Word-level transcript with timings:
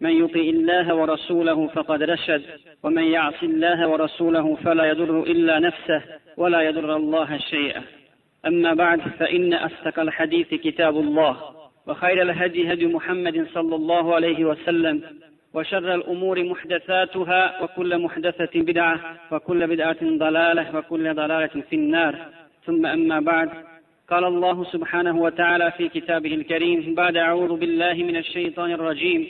من 0.00 0.24
يطع 0.24 0.40
الله 0.40 0.94
ورسوله 0.94 1.66
فقد 1.66 2.02
رشد 2.02 2.42
ومن 2.82 3.02
يعص 3.02 3.42
الله 3.42 3.88
ورسوله 3.88 4.54
فلا 4.54 4.84
يضر 4.84 5.22
إلا 5.22 5.58
نفسه 5.58 6.02
ولا 6.36 6.60
يضر 6.60 6.96
الله 6.96 7.38
شيئا. 7.38 7.82
أما 8.46 8.74
بعد 8.74 9.00
فإن 9.00 9.54
أصدق 9.54 10.00
الحديث 10.00 10.54
كتاب 10.54 10.96
الله 10.96 11.36
وخير 11.86 12.22
الهدي 12.22 12.72
هدي 12.72 12.86
محمد 12.86 13.46
صلى 13.54 13.74
الله 13.74 14.14
عليه 14.14 14.44
وسلم 14.44 15.02
وشر 15.54 15.94
الأمور 15.94 16.44
محدثاتها 16.44 17.62
وكل 17.62 17.98
محدثة 17.98 18.50
بدعة 18.54 19.00
وكل 19.32 19.66
بدعة 19.66 19.96
ضلالة 20.02 20.78
وكل 20.78 21.14
ضلالة 21.14 21.62
في 21.70 21.76
النار. 21.76 22.14
ثم 22.66 22.86
أما 22.86 23.20
بعد 23.20 23.50
قال 24.10 24.24
الله 24.24 24.64
سبحانه 24.64 25.18
وتعالى 25.18 25.72
في 25.76 25.88
كتابه 25.88 26.34
الكريم 26.34 26.94
بعد 26.94 27.16
أعوذ 27.16 27.56
بالله 27.56 27.94
من 27.94 28.16
الشيطان 28.16 28.70
الرجيم 28.70 29.26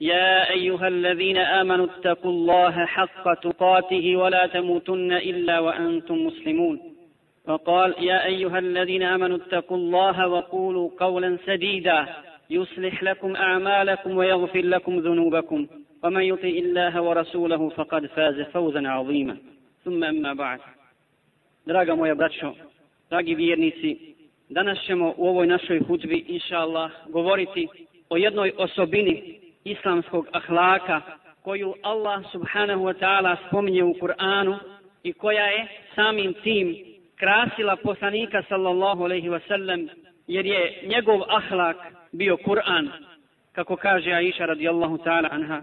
يا 0.00 0.50
أيها 0.50 0.88
الذين 0.88 1.36
آمنوا 1.36 1.86
اتقوا 1.86 2.30
الله 2.30 2.86
حق 2.86 3.34
تقاته 3.34 4.16
ولا 4.16 4.46
تموتن 4.46 5.12
إلا 5.12 5.58
وأنتم 5.58 6.26
مسلمون. 6.26 6.80
وقال 7.48 7.94
يا 7.98 8.24
أيها 8.24 8.58
الذين 8.58 9.02
آمنوا 9.02 9.36
اتقوا 9.36 9.76
الله 9.76 10.28
وقولوا 10.28 10.90
قولا 10.98 11.38
سديدا. 11.46 12.06
يصلح 12.50 13.02
لكم 13.02 13.36
أعمالكم 13.36 14.16
ويغفر 14.16 14.60
لكم 14.60 14.98
ذنوبكم. 14.98 15.66
ومن 16.04 16.22
يطع 16.22 16.48
الله 16.48 17.02
ورسوله 17.02 17.68
فقد 17.68 18.06
فاز 18.06 18.40
فوزا 18.40 18.88
عظيما. 18.88 19.36
ثم 19.84 20.04
أما 20.04 20.34
بعد. 20.34 20.60
Draga 21.66 21.94
moja 21.94 22.14
braćo, 22.14 22.54
dragi 23.10 23.34
vjernici, 23.34 24.14
danas 24.48 24.78
ćemo 24.86 25.14
u 25.16 25.28
ovoj 25.28 25.46
našoj 25.46 25.78
hudbi, 25.78 26.24
inša 26.28 26.58
Allah, 26.58 26.90
govoriti 27.08 27.68
o 28.08 28.16
jednoj 28.16 28.52
osobini 28.58 29.39
islamskog 29.64 30.26
ahlaka 30.32 31.00
koju 31.42 31.74
Allah 31.82 32.22
subhanahu 32.32 32.84
wa 32.84 32.94
ta'ala 32.94 33.36
spominje 33.48 33.84
u 33.84 33.94
Kur'anu 33.94 34.58
i 35.02 35.12
koja 35.12 35.44
je 35.44 35.68
samim 35.94 36.34
tim 36.42 36.76
krasila 37.16 37.76
poslanika 37.76 38.42
sallallahu 38.48 39.04
alaihi 39.04 39.28
wa 39.28 39.40
sallam 39.48 39.88
jer 40.26 40.46
je 40.46 40.82
njegov 40.86 41.20
ahlak 41.28 41.76
bio 42.12 42.36
Kur'an 42.36 42.90
kako 43.52 43.76
kaže 43.76 44.12
Aisha 44.12 44.46
radijallahu 44.46 44.98
ta'ala 44.98 45.28
anha 45.32 45.62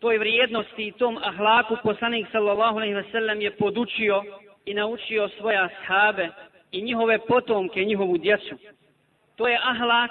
toj 0.00 0.18
vrijednosti 0.18 0.86
i 0.86 0.92
tom 0.92 1.18
ahlaku 1.22 1.76
poslanik 1.82 2.26
sallallahu 2.32 2.76
alaihi 2.76 2.94
wa 2.94 3.12
sallam 3.12 3.40
je 3.40 3.50
podučio 3.50 4.22
i 4.64 4.74
naučio 4.74 5.28
svoja 5.28 5.68
sahabe 5.68 6.28
i 6.72 6.82
njihove 6.82 7.18
potomke, 7.18 7.84
njihovu 7.84 8.18
djecu. 8.18 8.56
To 9.36 9.48
je 9.48 9.58
ahlak 9.62 10.10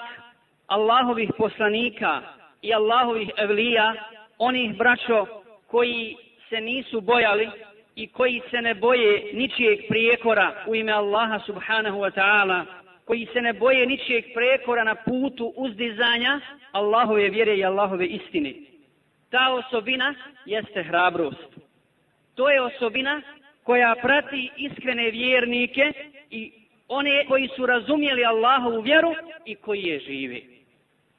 Allahovih 0.66 1.30
poslanika 1.38 2.22
i 2.62 2.74
Allahovih 2.74 3.30
evlija, 3.36 3.94
onih 4.38 4.76
braćo 4.76 5.26
koji 5.66 6.16
se 6.48 6.60
nisu 6.60 7.00
bojali 7.00 7.48
i 7.96 8.06
koji 8.06 8.42
se 8.50 8.62
ne 8.62 8.74
boje 8.74 9.30
ničijeg 9.32 9.78
prijekora 9.88 10.64
u 10.66 10.74
ime 10.74 10.92
Allaha 10.92 11.38
subhanahu 11.46 11.98
wa 11.98 12.10
ta'ala, 12.10 12.64
koji 13.04 13.28
se 13.32 13.40
ne 13.40 13.52
boje 13.52 13.86
ničijeg 13.86 14.24
prijekora 14.34 14.84
na 14.84 14.94
putu 14.94 15.52
uzdizanja 15.56 16.40
Allahove 16.72 17.28
vjere 17.28 17.56
i 17.56 17.64
Allahove 17.64 18.06
istine. 18.06 18.54
Ta 19.30 19.52
osobina 19.52 20.14
jeste 20.46 20.82
hrabrost. 20.82 21.58
To 22.34 22.50
je 22.50 22.62
osobina 22.62 23.22
koja 23.62 23.94
prati 24.02 24.50
iskrene 24.56 25.10
vjernike 25.10 25.92
i 26.30 26.52
one 26.88 27.24
koji 27.28 27.48
su 27.56 27.66
razumjeli 27.66 28.24
Allahovu 28.24 28.80
vjeru 28.80 29.14
i 29.44 29.54
koji 29.54 29.82
je 29.82 29.98
žive. 29.98 30.57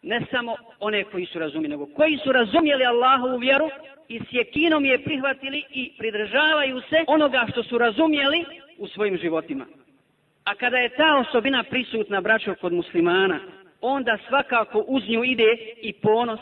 Ne 0.01 0.21
samo 0.31 0.55
one 0.79 1.03
koji 1.03 1.25
su 1.25 1.39
razumjeli, 1.39 1.71
nego 1.71 1.85
koji 1.85 2.17
su 2.17 2.31
razumjeli 2.31 2.85
Allahovu 2.85 3.37
vjeru 3.37 3.69
i 4.07 4.19
s 4.19 4.27
jekinom 4.31 4.85
je 4.85 5.03
prihvatili 5.03 5.63
i 5.73 5.91
pridržavaju 5.97 6.81
se 6.89 7.03
onoga 7.07 7.45
što 7.51 7.63
su 7.63 7.77
razumjeli 7.77 8.45
u 8.77 8.87
svojim 8.87 9.17
životima. 9.17 9.65
A 10.43 10.55
kada 10.55 10.77
je 10.77 10.89
ta 10.89 11.17
osobina 11.17 11.63
prisutna 11.63 12.21
braćo 12.21 12.55
kod 12.61 12.73
muslimana, 12.73 13.39
onda 13.81 14.17
svakako 14.27 14.83
uz 14.87 15.03
nju 15.09 15.23
ide 15.23 15.57
i 15.81 15.93
ponos, 15.93 16.39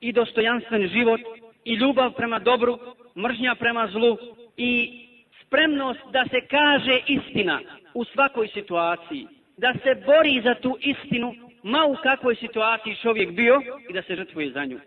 i 0.00 0.12
dostojanstven 0.12 0.88
život, 0.88 1.20
i 1.64 1.74
ljubav 1.74 2.12
prema 2.12 2.38
dobru, 2.38 2.78
mržnja 3.16 3.54
prema 3.54 3.88
zlu, 3.92 4.18
i 4.56 5.00
spremnost 5.42 6.00
da 6.12 6.24
se 6.30 6.40
kaže 6.40 7.00
istina 7.06 7.60
u 7.94 8.04
svakoj 8.04 8.48
situaciji, 8.48 9.26
da 9.56 9.74
se 9.82 10.02
bori 10.06 10.40
za 10.44 10.54
tu 10.54 10.76
istinu, 10.80 11.34
ma 11.64 11.86
u 11.86 11.96
kakvoj 12.02 12.34
situaciji 12.34 12.96
čovjek 13.02 13.30
bio 13.30 13.62
i 13.90 13.92
da 13.92 14.02
se 14.02 14.16
žrtvuje 14.16 14.50
za 14.50 14.64
nju. 14.64 14.80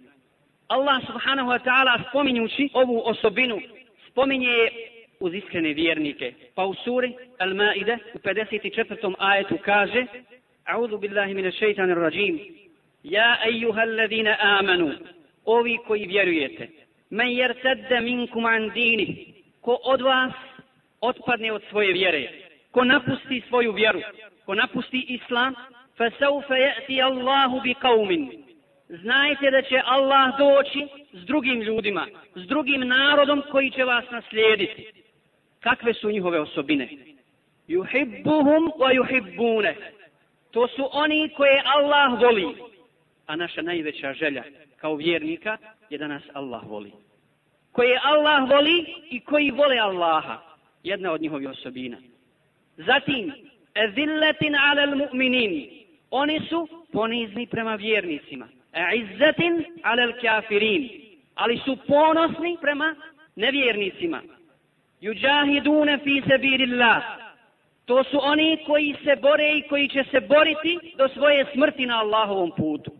Allah 0.67 1.01
subhanahu 1.05 1.49
wa 1.49 1.59
ta'ala 1.65 2.09
spominjući 2.09 2.69
ovu 2.73 3.01
osobinu, 3.05 3.59
spominje 4.11 4.47
je 4.47 4.69
uz 5.19 5.33
iskrene 5.33 5.73
vjernike. 5.73 6.33
Pa 6.55 6.65
u 6.65 6.73
suri 6.73 7.13
Al-Maide 7.39 7.97
u 8.13 8.17
54. 8.17 9.15
ajetu 9.19 9.57
kaže 9.65 10.05
A'udhu 10.65 10.97
billahi 10.99 11.33
mine 11.33 11.51
šeitanir 11.51 11.97
rajim 11.97 12.39
Ja 13.03 13.38
ejuha 13.45 13.81
alladhina 13.81 14.38
amanu 14.39 14.91
Ovi 15.45 15.77
koji 15.88 16.05
vjerujete 16.05 16.67
Men 17.09 17.29
jertadda 17.29 18.01
minkum 18.01 18.45
an 18.45 18.69
dini 18.69 19.33
Ko 19.61 19.79
od 19.83 20.01
vas 20.01 20.33
otpadne 21.01 21.51
od 21.51 21.61
svoje 21.69 21.94
vjere 21.94 22.29
Ko 22.71 22.83
napusti 22.83 23.41
svoju 23.49 23.71
vjeru 23.71 24.01
Ko 24.45 24.55
napusti 24.55 25.05
islam 25.09 25.55
فسوف 25.97 26.50
يأتي 26.50 27.03
الله 27.03 27.62
بقوم 27.62 28.30
Znajte 28.90 29.52
da 29.52 29.62
će 29.62 29.81
Allah 29.85 30.38
doći 30.38 30.88
s 31.13 31.25
drugim 31.25 31.62
ljudima, 31.62 32.08
s 32.35 32.47
drugim 32.47 32.88
narodom 32.88 33.44
koji 33.52 33.72
će 33.72 33.84
vas 33.84 34.06
naslijediti 34.12 34.91
kakve 35.59 35.94
su 35.94 36.12
njihove 36.12 36.40
osobine. 36.40 36.90
Juhibbuhum 37.68 38.72
wa 38.80 38.94
yuhibbune. 39.00 39.74
To 40.52 40.68
su 40.68 40.90
oni 40.91 41.30
koje 41.38 41.63
Allah 41.66 42.22
voli. 42.22 42.56
A 43.25 43.36
naša 43.36 43.62
najveća 43.62 44.13
želja 44.13 44.44
kao 44.78 44.96
vjernika 44.96 45.57
je 45.90 45.97
da 45.97 46.07
nas 46.07 46.24
Allah 46.34 46.62
voli. 46.68 46.91
Koje 47.72 48.00
Allah 48.03 48.50
voli 48.50 48.86
i 49.09 49.19
koji 49.19 49.52
vole 49.52 49.78
Allaha. 49.78 50.41
Jedna 50.84 51.12
od 51.12 51.22
njihovih 51.22 51.50
osobina. 51.50 51.97
Zatim, 52.78 53.34
ezilletin 53.75 54.56
alel 54.56 54.96
mu'minin. 54.96 55.76
Oni 56.12 56.41
su 56.50 56.68
ponizni 56.91 57.47
prema 57.47 57.75
vjernicima. 57.75 58.47
Izzetin 58.95 59.66
alel 59.84 60.12
kafirin. 60.22 60.90
Ali 61.35 61.57
su 61.66 61.78
ponosni 61.88 62.57
prema 62.62 62.95
nevjernicima. 63.35 64.22
Juđahidune 65.01 65.97
fi 65.97 66.23
sebirillah. 66.29 67.03
To 67.85 68.03
su 68.03 68.19
oni 68.22 68.57
koji 68.66 68.95
se 69.03 69.16
bore 69.22 69.57
i 69.57 69.62
koji 69.62 69.88
će 69.88 70.03
se 70.12 70.19
boriti 70.19 70.79
do 70.97 71.07
svoje 71.07 71.45
smrti 71.53 71.85
na 71.85 72.00
Allahovom 72.00 72.51
putu. 72.57 72.91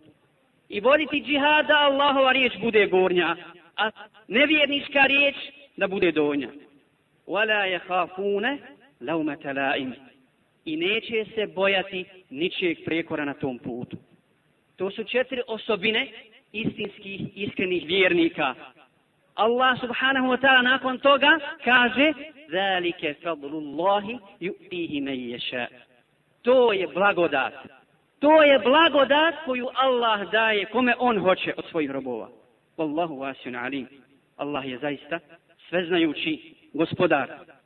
I 0.68 0.80
voditi 0.80 1.22
džihada 1.26 1.78
Allahova 1.78 2.32
riječ 2.32 2.52
bude 2.60 2.86
gornja, 2.86 3.36
a 3.76 3.90
nevjernička 4.28 5.00
riječ 5.06 5.36
da 5.76 5.88
bude 5.88 6.12
donja. 6.12 6.48
Wala 7.26 7.62
je 7.62 7.78
hafune 7.78 8.58
laumete 9.00 9.52
laim. 9.52 9.94
I 10.68 10.76
neće 10.76 11.24
se 11.34 11.46
bojati 11.46 12.04
ničijeg 12.30 12.78
prekora 12.84 13.24
na 13.24 13.34
tom 13.34 13.58
putu. 13.58 13.96
To 14.76 14.90
su 14.90 15.04
četiri 15.04 15.42
osobine 15.46 16.08
istinskih, 16.52 17.20
iskrenih 17.34 17.86
vjernika. 17.86 18.54
Allah 19.34 19.80
subhanahu 19.80 20.26
wa 20.26 20.40
ta'ala 20.40 20.62
nakon 20.62 20.98
toga 20.98 21.38
kaže 21.64 22.12
Zalike 22.50 23.14
fadlullahi 23.22 24.18
yu'tihi 24.40 25.04
man 25.04 25.14
yasha. 25.14 25.66
To 26.42 26.72
je 26.72 26.86
blagodat. 26.86 27.54
To 28.18 28.42
je 28.42 28.58
blagodat 28.58 29.34
koju 29.44 29.68
Allah 29.74 30.30
daje 30.30 30.64
kome 30.64 30.94
on 30.98 31.18
hoće 31.18 31.54
od 31.56 31.64
svojih 31.70 31.90
robova. 31.90 32.28
Wallahu 32.78 33.18
wasiun 33.18 33.64
alim. 33.64 33.88
Allah 34.36 34.68
je 34.68 34.78
zaista 34.78 35.18
sveznajući 35.68 36.54
gospodar. 36.72 37.57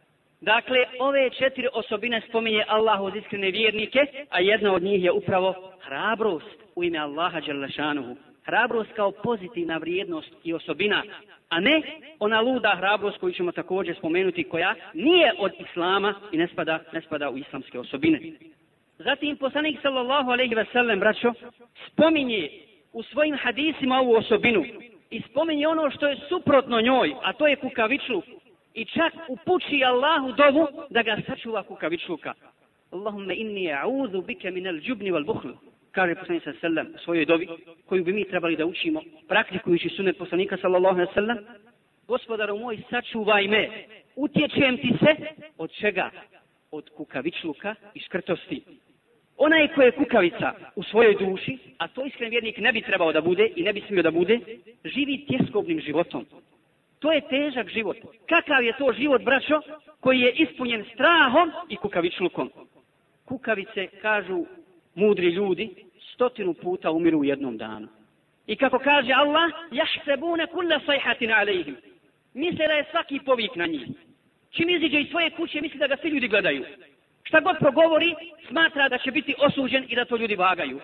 Dakle, 0.42 0.78
ove 0.98 1.30
četiri 1.30 1.68
osobine 1.72 2.20
spominje 2.28 2.64
Allah 2.68 3.00
uz 3.00 3.12
iskrene 3.16 3.50
vjernike, 3.50 4.00
a 4.30 4.40
jedna 4.40 4.74
od 4.74 4.82
njih 4.82 5.04
je 5.04 5.12
upravo 5.12 5.54
hrabrost 5.80 6.58
u 6.74 6.84
ime 6.84 6.98
Allaha 6.98 7.40
Đalešanuhu. 7.40 8.16
Hrabrost 8.44 8.92
kao 8.96 9.10
pozitivna 9.10 9.76
vrijednost 9.76 10.30
i 10.44 10.54
osobina, 10.54 11.02
a 11.48 11.60
ne 11.60 11.82
ona 12.18 12.40
luda 12.40 12.74
hrabrost 12.76 13.18
koju 13.18 13.32
ćemo 13.32 13.52
također 13.52 13.96
spomenuti, 13.96 14.44
koja 14.44 14.74
nije 14.94 15.32
od 15.38 15.52
islama 15.70 16.14
i 16.32 16.36
ne 16.36 16.48
spada, 16.48 16.78
ne 16.92 17.00
spada 17.00 17.30
u 17.30 17.38
islamske 17.38 17.78
osobine. 17.78 18.20
Zatim 18.98 19.36
poslanik 19.36 19.78
sallallahu 19.82 20.30
alejhi 20.30 20.54
ve 20.54 20.64
sellem 20.72 21.00
braćo 21.00 21.32
spominje 21.92 22.50
u 22.92 23.02
svojim 23.02 23.36
hadisima 23.42 23.98
ovu 23.98 24.14
osobinu 24.14 24.64
i 25.10 25.22
spominje 25.30 25.68
ono 25.68 25.90
što 25.90 26.08
je 26.08 26.16
suprotno 26.28 26.80
njoj, 26.80 27.14
a 27.22 27.32
to 27.32 27.46
je 27.46 27.56
kukavičluk. 27.56 28.24
I 28.74 28.84
čak 28.84 29.12
upući 29.28 29.84
Allahu 29.84 30.32
dovu 30.32 30.68
da 30.90 31.02
ga 31.02 31.16
sačuva 31.26 31.62
kukavičluka. 31.62 32.34
Allahumma 32.90 33.32
inni 33.32 33.72
a'udhu 33.72 34.22
bika 34.22 34.50
min 34.50 34.66
al-jubni 34.66 35.12
wal 35.12 35.24
bukhl. 35.24 35.48
Kaže 35.90 36.14
poslanik 36.14 36.42
sallallahu 36.42 36.66
alejhi 36.66 36.84
ve 36.84 36.84
sellem 36.84 37.04
svojoj 37.04 37.24
dovi 37.24 37.48
koju 37.86 38.04
bi 38.04 38.12
mi 38.12 38.24
trebali 38.24 38.56
da 38.56 38.66
učimo 38.66 39.02
praktikujući 39.28 39.88
sunnet 39.88 40.18
poslanika 40.18 40.56
sallallahu 40.56 40.94
alejhi 40.94 41.10
ve 41.10 41.14
sellem. 41.14 41.38
Gospodaru 42.08 42.58
moj, 42.58 42.78
sačuvaj 42.90 43.48
me. 43.48 43.68
Utječem 44.16 44.76
ti 44.76 44.94
se 44.98 45.16
od 45.58 45.70
čega? 45.70 46.10
Od 46.70 46.90
kukavičluka 46.90 47.74
i 47.94 48.00
škrtosti 48.00 48.62
onaj 49.36 49.68
ko 49.74 49.82
je 49.82 49.90
kukavica 49.90 50.52
u 50.76 50.82
svojoj 50.82 51.16
duši, 51.20 51.58
a 51.78 51.88
to 51.88 52.04
iskren 52.06 52.30
vjernik 52.30 52.58
ne 52.58 52.72
bi 52.72 52.82
trebao 52.82 53.12
da 53.12 53.20
bude 53.20 53.48
i 53.56 53.62
ne 53.62 53.72
bi 53.72 53.82
smio 53.88 54.02
da 54.02 54.10
bude, 54.10 54.38
živi 54.84 55.24
tjeskobnim 55.26 55.80
životom. 55.80 56.26
To 57.02 57.12
je 57.12 57.20
težak 57.20 57.68
život. 57.68 57.96
Kakav 58.30 58.62
je 58.64 58.72
to 58.78 58.92
život, 58.92 59.22
braćo, 59.22 59.60
koji 60.00 60.20
je 60.20 60.32
ispunjen 60.32 60.84
strahom 60.94 61.52
i 61.68 61.76
kukavičlukom? 61.76 62.50
Kukavice, 63.24 63.86
kažu 64.02 64.44
mudri 64.94 65.26
ljudi, 65.26 65.70
stotinu 66.14 66.54
puta 66.54 66.90
umiru 66.90 67.18
u 67.18 67.24
jednom 67.24 67.56
danu. 67.56 67.88
I 68.46 68.56
kako 68.56 68.78
kaže 68.78 69.12
Allah, 69.12 69.50
jahsebune 69.70 70.46
kulla 70.46 70.80
sajhatin 70.86 71.32
alejhim. 71.32 71.76
Misle 72.34 72.66
da 72.66 72.74
je 72.74 72.86
svaki 72.90 73.20
povik 73.26 73.56
na 73.56 73.66
njih. 73.66 73.88
Čim 74.50 74.70
iziđe 74.70 75.00
iz 75.00 75.10
svoje 75.10 75.30
kuće, 75.30 75.60
misli 75.60 75.78
da 75.78 75.86
ga 75.86 75.96
svi 75.96 76.08
ljudi 76.08 76.28
gledaju. 76.28 76.64
Šta 77.22 77.40
god 77.40 77.56
progovori, 77.58 78.14
smatra 78.48 78.88
da 78.88 78.98
će 78.98 79.10
biti 79.10 79.34
osuđen 79.38 79.84
i 79.88 79.96
da 79.96 80.04
to 80.04 80.16
ljudi 80.16 80.34
vagaju. 80.36 80.80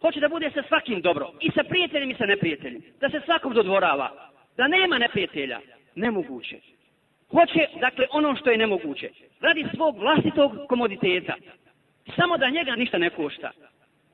Hoće 0.00 0.20
da 0.20 0.28
bude 0.28 0.50
sa 0.54 0.62
svakim 0.68 1.00
dobro, 1.00 1.30
i 1.40 1.50
sa 1.50 1.64
prijateljem 1.64 2.10
i 2.10 2.14
sa 2.14 2.26
neprijateljem. 2.26 2.82
Da 3.00 3.10
se 3.10 3.20
svakom 3.24 3.54
dodvorava. 3.54 4.33
Da 4.56 4.68
nema 4.68 4.98
neprijatelja. 4.98 5.60
Nemoguće. 5.94 6.56
Hoće, 7.30 7.66
dakle, 7.80 8.06
ono 8.12 8.36
što 8.36 8.50
je 8.50 8.58
nemoguće. 8.58 9.10
Radi 9.40 9.66
svog 9.74 9.98
vlastitog 9.98 10.52
komoditeta. 10.68 11.34
Samo 12.16 12.36
da 12.36 12.50
njega 12.50 12.76
ništa 12.76 12.98
ne 12.98 13.10
košta. 13.10 13.50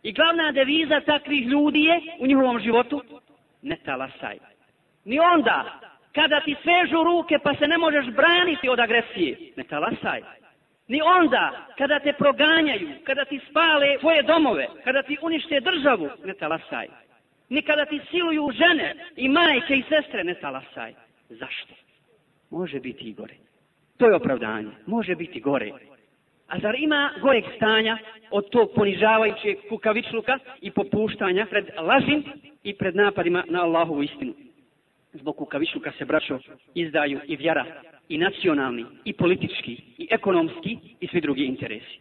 I 0.02 0.12
glavna 0.12 0.52
deviza 0.52 1.00
takvih 1.00 1.46
ljudi 1.46 1.80
je 1.80 2.00
u 2.18 2.26
njihovom 2.26 2.60
životu 2.60 3.02
ne 3.62 3.76
talasaj. 3.84 4.38
Ni 5.04 5.18
onda, 5.18 5.80
kada 6.14 6.40
ti 6.40 6.56
svežu 6.62 7.04
ruke 7.04 7.38
pa 7.42 7.54
se 7.54 7.66
ne 7.66 7.78
možeš 7.78 8.06
braniti 8.06 8.68
od 8.68 8.80
agresije, 8.80 9.36
ne 9.56 9.64
talasaj 9.64 10.22
ni 10.90 11.00
onda 11.02 11.66
kada 11.78 11.98
te 12.00 12.12
proganjaju, 12.12 12.88
kada 13.04 13.24
ti 13.24 13.40
spale 13.50 13.98
tvoje 14.00 14.22
domove, 14.22 14.66
kada 14.84 15.02
ti 15.02 15.16
unište 15.22 15.60
državu, 15.60 16.10
ne 16.24 16.34
talasaj. 16.34 16.86
Ni 17.50 17.62
kada 17.62 17.84
ti 17.86 18.00
siluju 18.10 18.50
žene 18.52 18.94
i 19.16 19.28
majke 19.28 19.74
i 19.74 19.82
sestre, 19.88 20.24
ne 20.24 20.34
talasaj. 20.34 20.94
Zašto? 21.28 21.74
Može 22.50 22.80
biti 22.80 23.04
i 23.04 23.12
gore. 23.12 23.34
To 23.96 24.06
je 24.06 24.14
opravdanje. 24.14 24.70
Može 24.86 25.14
biti 25.14 25.40
gore. 25.40 25.70
A 26.46 26.58
zar 26.58 26.74
ima 26.78 27.10
goreg 27.20 27.44
stanja 27.56 27.98
od 28.30 28.50
tog 28.50 28.70
ponižavajućeg 28.74 29.56
kukavičluka 29.68 30.38
i 30.60 30.70
popuštanja 30.70 31.46
pred 31.50 31.70
lažim 31.78 32.24
i 32.62 32.74
pred 32.74 32.96
napadima 32.96 33.44
na 33.48 33.62
Allahovu 33.62 34.02
istinu? 34.02 34.34
Zbog 35.12 35.36
kukavičluka 35.36 35.92
se 35.98 36.04
braćo 36.04 36.38
izdaju 36.74 37.20
i 37.26 37.36
vjera 37.36 37.64
i 38.08 38.18
nacionalni, 38.18 38.86
i 39.04 39.12
politički, 39.12 39.82
i 39.98 40.08
ekonomski, 40.10 40.78
i 41.00 41.06
svi 41.06 41.20
drugi 41.20 41.44
interesi. 41.44 41.98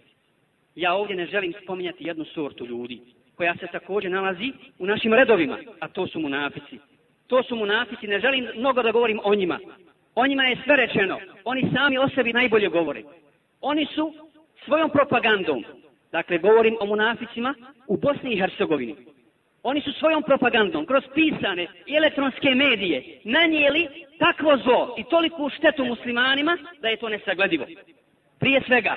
Ja 0.76 0.94
ovdje 0.94 1.16
ne 1.16 1.26
želim 1.26 1.54
spominjati 1.64 2.08
jednu 2.08 2.26
sortu 2.26 2.66
ljudi, 2.66 3.00
koja 3.40 3.56
se 3.56 3.68
također 3.72 4.12
nalazi 4.12 4.52
u 4.80 4.86
našim 4.86 5.14
redovima, 5.14 5.58
a 5.80 5.88
to 5.88 6.08
su 6.08 6.20
munafici. 6.20 6.80
To 7.28 7.44
su 7.44 7.56
munafici, 7.56 8.08
ne 8.08 8.20
želim 8.20 8.48
mnogo 8.56 8.84
da 8.84 8.92
govorim 8.92 9.20
o 9.24 9.36
njima. 9.36 9.60
O 10.16 10.28
njima 10.28 10.44
je 10.44 10.58
sve 10.64 10.76
rečeno, 10.76 11.20
oni 11.46 11.72
sami 11.76 11.98
o 11.98 12.10
sebi 12.10 12.34
najbolje 12.34 12.68
govore. 12.68 13.04
Oni 13.62 13.86
su 13.96 14.14
svojom 14.66 14.90
propagandom, 14.90 15.64
dakle 16.12 16.38
govorim 16.38 16.78
o 16.80 16.86
munaficima, 16.86 17.56
u 17.88 17.98
Bosni 17.98 18.34
i 18.34 18.40
Hercegovini, 18.40 18.96
Oni 19.64 19.82
su 19.82 19.92
svojom 19.92 20.24
propagandom, 20.24 20.86
kroz 20.86 21.04
pisane 21.14 21.68
i 21.86 21.96
elektronske 21.96 22.56
medije, 22.56 23.20
nanijeli 23.24 23.88
takvo 24.20 24.58
zlo 24.58 24.96
i 24.98 25.04
toliku 25.04 25.50
štetu 25.50 25.86
muslimanima 25.86 26.58
da 26.82 26.88
je 26.88 26.98
to 26.98 27.10
nesagledivo. 27.10 27.66
Prije 28.40 28.62
svega, 28.68 28.96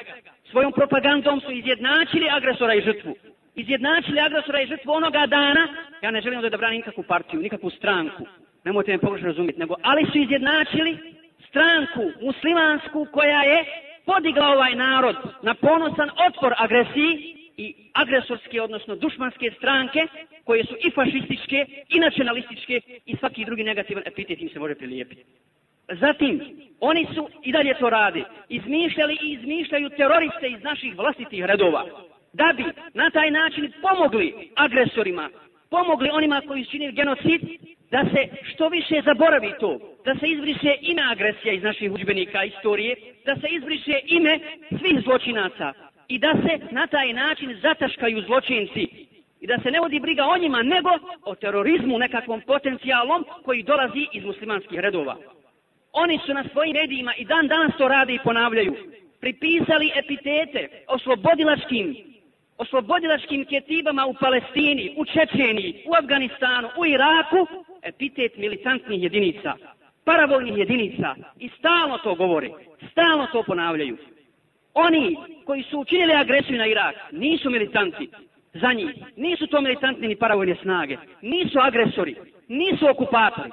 svojom 0.50 0.72
propagandom 0.72 1.40
su 1.40 1.52
izjednačili 1.52 2.28
agresora 2.30 2.74
i 2.74 2.80
žrtvu. 2.80 3.14
Izjednačili 3.54 4.20
agresora 4.20 4.62
i 4.62 4.66
žrtvu 4.66 4.92
onoga 4.92 5.26
dana, 5.26 5.68
ja 6.02 6.10
ne 6.10 6.20
želim 6.20 6.40
da 6.40 6.56
branim 6.56 6.76
nikakvu 6.76 7.02
partiju, 7.02 7.40
nikakvu 7.40 7.70
stranku, 7.70 8.26
nemojte 8.64 8.92
me 8.92 8.98
pogrešno 8.98 9.28
razumjeti, 9.28 9.60
nego, 9.60 9.74
ali 9.82 10.06
su 10.12 10.18
izjednačili 10.18 10.98
stranku 11.48 12.10
muslimansku 12.20 13.06
koja 13.12 13.42
je 13.42 13.64
podigla 14.06 14.48
ovaj 14.48 14.74
narod 14.74 15.16
na 15.42 15.54
ponosan 15.54 16.10
otpor 16.26 16.54
agresiji 16.58 17.36
i 17.56 17.74
agresorske, 17.92 18.62
odnosno 18.62 18.96
dušmanske 18.96 19.50
stranke, 19.58 20.06
koje 20.44 20.64
su 20.64 20.74
i 20.86 20.90
fašističke, 20.90 21.66
i 21.88 22.00
nacionalističke, 22.00 22.80
i 23.06 23.16
svaki 23.16 23.44
drugi 23.44 23.64
negativan 23.64 24.02
epitet 24.06 24.40
im 24.40 24.48
se 24.48 24.58
može 24.58 24.74
prilijepiti. 24.74 25.24
Zatim, 25.88 26.40
oni 26.80 27.06
su 27.14 27.28
i 27.42 27.52
dalje 27.52 27.74
to 27.78 27.90
radi, 27.90 28.24
izmišljali 28.48 29.18
i 29.22 29.32
izmišljaju 29.32 29.90
teroriste 29.90 30.48
iz 30.48 30.62
naših 30.62 30.96
vlastitih 30.96 31.44
redova, 31.44 31.84
da 32.32 32.52
bi 32.56 32.64
na 32.94 33.10
taj 33.10 33.30
način 33.30 33.72
pomogli 33.82 34.50
agresorima, 34.54 35.30
pomogli 35.70 36.08
onima 36.12 36.42
koji 36.48 36.64
čini 36.64 36.92
genocid, 36.92 37.40
da 37.90 38.04
se 38.04 38.28
što 38.42 38.68
više 38.68 39.02
zaboravi 39.04 39.52
to, 39.60 39.78
da 40.04 40.14
se 40.14 40.26
izbriše 40.26 40.74
ime 40.80 41.02
agresija 41.10 41.54
iz 41.54 41.62
naših 41.62 41.92
udžbenika 41.92 42.44
istorije, 42.44 42.96
da 43.26 43.36
se 43.36 43.48
izbriše 43.48 44.00
ime 44.06 44.38
svih 44.68 45.00
zločinaca, 45.04 45.72
i 46.08 46.18
da 46.18 46.32
se 46.42 46.58
na 46.70 46.86
taj 46.86 47.12
način 47.12 47.58
zataškaju 47.62 48.22
zločinci 48.22 48.82
i 49.40 49.46
da 49.46 49.58
se 49.62 49.70
ne 49.70 49.80
vodi 49.80 50.00
briga 50.00 50.24
o 50.26 50.36
njima, 50.38 50.62
nego 50.62 50.90
o 51.24 51.34
terorizmu 51.34 51.98
nekakvom 51.98 52.40
potencijalom 52.40 53.24
koji 53.44 53.62
dolazi 53.62 54.06
iz 54.12 54.24
muslimanskih 54.24 54.78
redova. 54.78 55.16
Oni 55.92 56.18
su 56.26 56.34
na 56.34 56.44
svojim 56.52 56.72
medijima 56.72 57.12
i 57.14 57.24
dan 57.24 57.48
danas 57.48 57.72
to 57.78 57.88
rade 57.88 58.14
i 58.14 58.24
ponavljaju. 58.24 58.74
Pripisali 59.20 59.92
epitete 59.94 60.68
oslobodilačkim, 60.88 61.96
oslobodilačkim 62.58 63.44
ketibama 63.44 64.06
u 64.06 64.14
Palestini, 64.14 64.94
u 64.98 65.04
Čečeniji, 65.04 65.84
u 65.86 65.94
Afganistanu, 65.94 66.68
u 66.78 66.86
Iraku, 66.86 67.46
epitet 67.82 68.36
militantnih 68.36 69.02
jedinica, 69.02 69.54
paravojnih 70.04 70.56
jedinica 70.56 71.14
i 71.38 71.48
stalno 71.58 71.98
to 71.98 72.14
govore, 72.14 72.50
stalno 72.90 73.26
to 73.32 73.42
ponavljaju. 73.42 73.96
Oni 74.74 75.16
koji 75.44 75.62
su 75.62 75.78
učinili 75.78 76.12
agresiju 76.12 76.58
na 76.58 76.66
Irak 76.66 76.94
nisu 77.12 77.50
militanti 77.50 78.08
za 78.54 78.72
njih. 78.72 78.90
Nisu 79.16 79.46
to 79.46 79.60
militantni 79.60 80.08
ni 80.08 80.16
paravojne 80.16 80.56
snage. 80.62 80.96
Nisu 81.22 81.58
agresori. 81.62 82.16
Nisu 82.48 82.88
okupatori. 82.90 83.50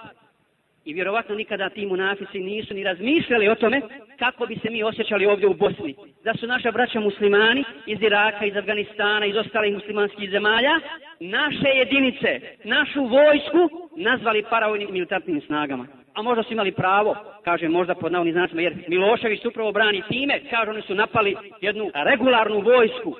I 0.85 0.93
vjerovatno 0.93 1.35
nikada 1.35 1.69
ti 1.69 1.85
munafici 1.85 2.39
nisu 2.39 2.73
ni 2.73 2.83
razmišljali 2.83 3.49
o 3.49 3.55
tome 3.55 3.81
kako 4.19 4.45
bi 4.45 4.55
se 4.55 4.69
mi 4.69 4.83
osjećali 4.83 5.25
ovdje 5.25 5.47
u 5.47 5.53
Bosni. 5.53 5.95
Da 6.23 6.33
su 6.33 6.47
naša 6.47 6.71
braća 6.71 6.99
muslimani 6.99 7.63
iz 7.85 8.01
Iraka, 8.01 8.45
iz 8.45 8.55
Afganistana, 8.55 9.25
iz 9.25 9.35
ostalih 9.35 9.73
muslimanskih 9.73 10.29
zemalja, 10.29 10.79
naše 11.19 11.67
jedinice, 11.75 12.41
našu 12.63 13.01
vojsku 13.03 13.89
nazvali 13.95 14.43
paravojnim 14.49 14.91
militantnim 14.91 15.41
snagama 15.41 15.87
a 16.19 16.21
možda 16.21 16.43
su 16.43 16.53
imali 16.53 16.71
pravo, 16.71 17.15
kaže 17.43 17.67
možda 17.67 17.95
pod 17.95 18.11
navodnim 18.11 18.33
znacima, 18.33 18.61
jer 18.61 18.75
Milošević 18.87 19.45
upravo 19.45 19.71
brani 19.71 20.03
time, 20.09 20.41
kaže 20.49 20.71
oni 20.71 20.81
su 20.81 20.95
napali 20.95 21.35
jednu 21.61 21.91
regularnu 21.93 22.61
vojsku, 22.61 23.15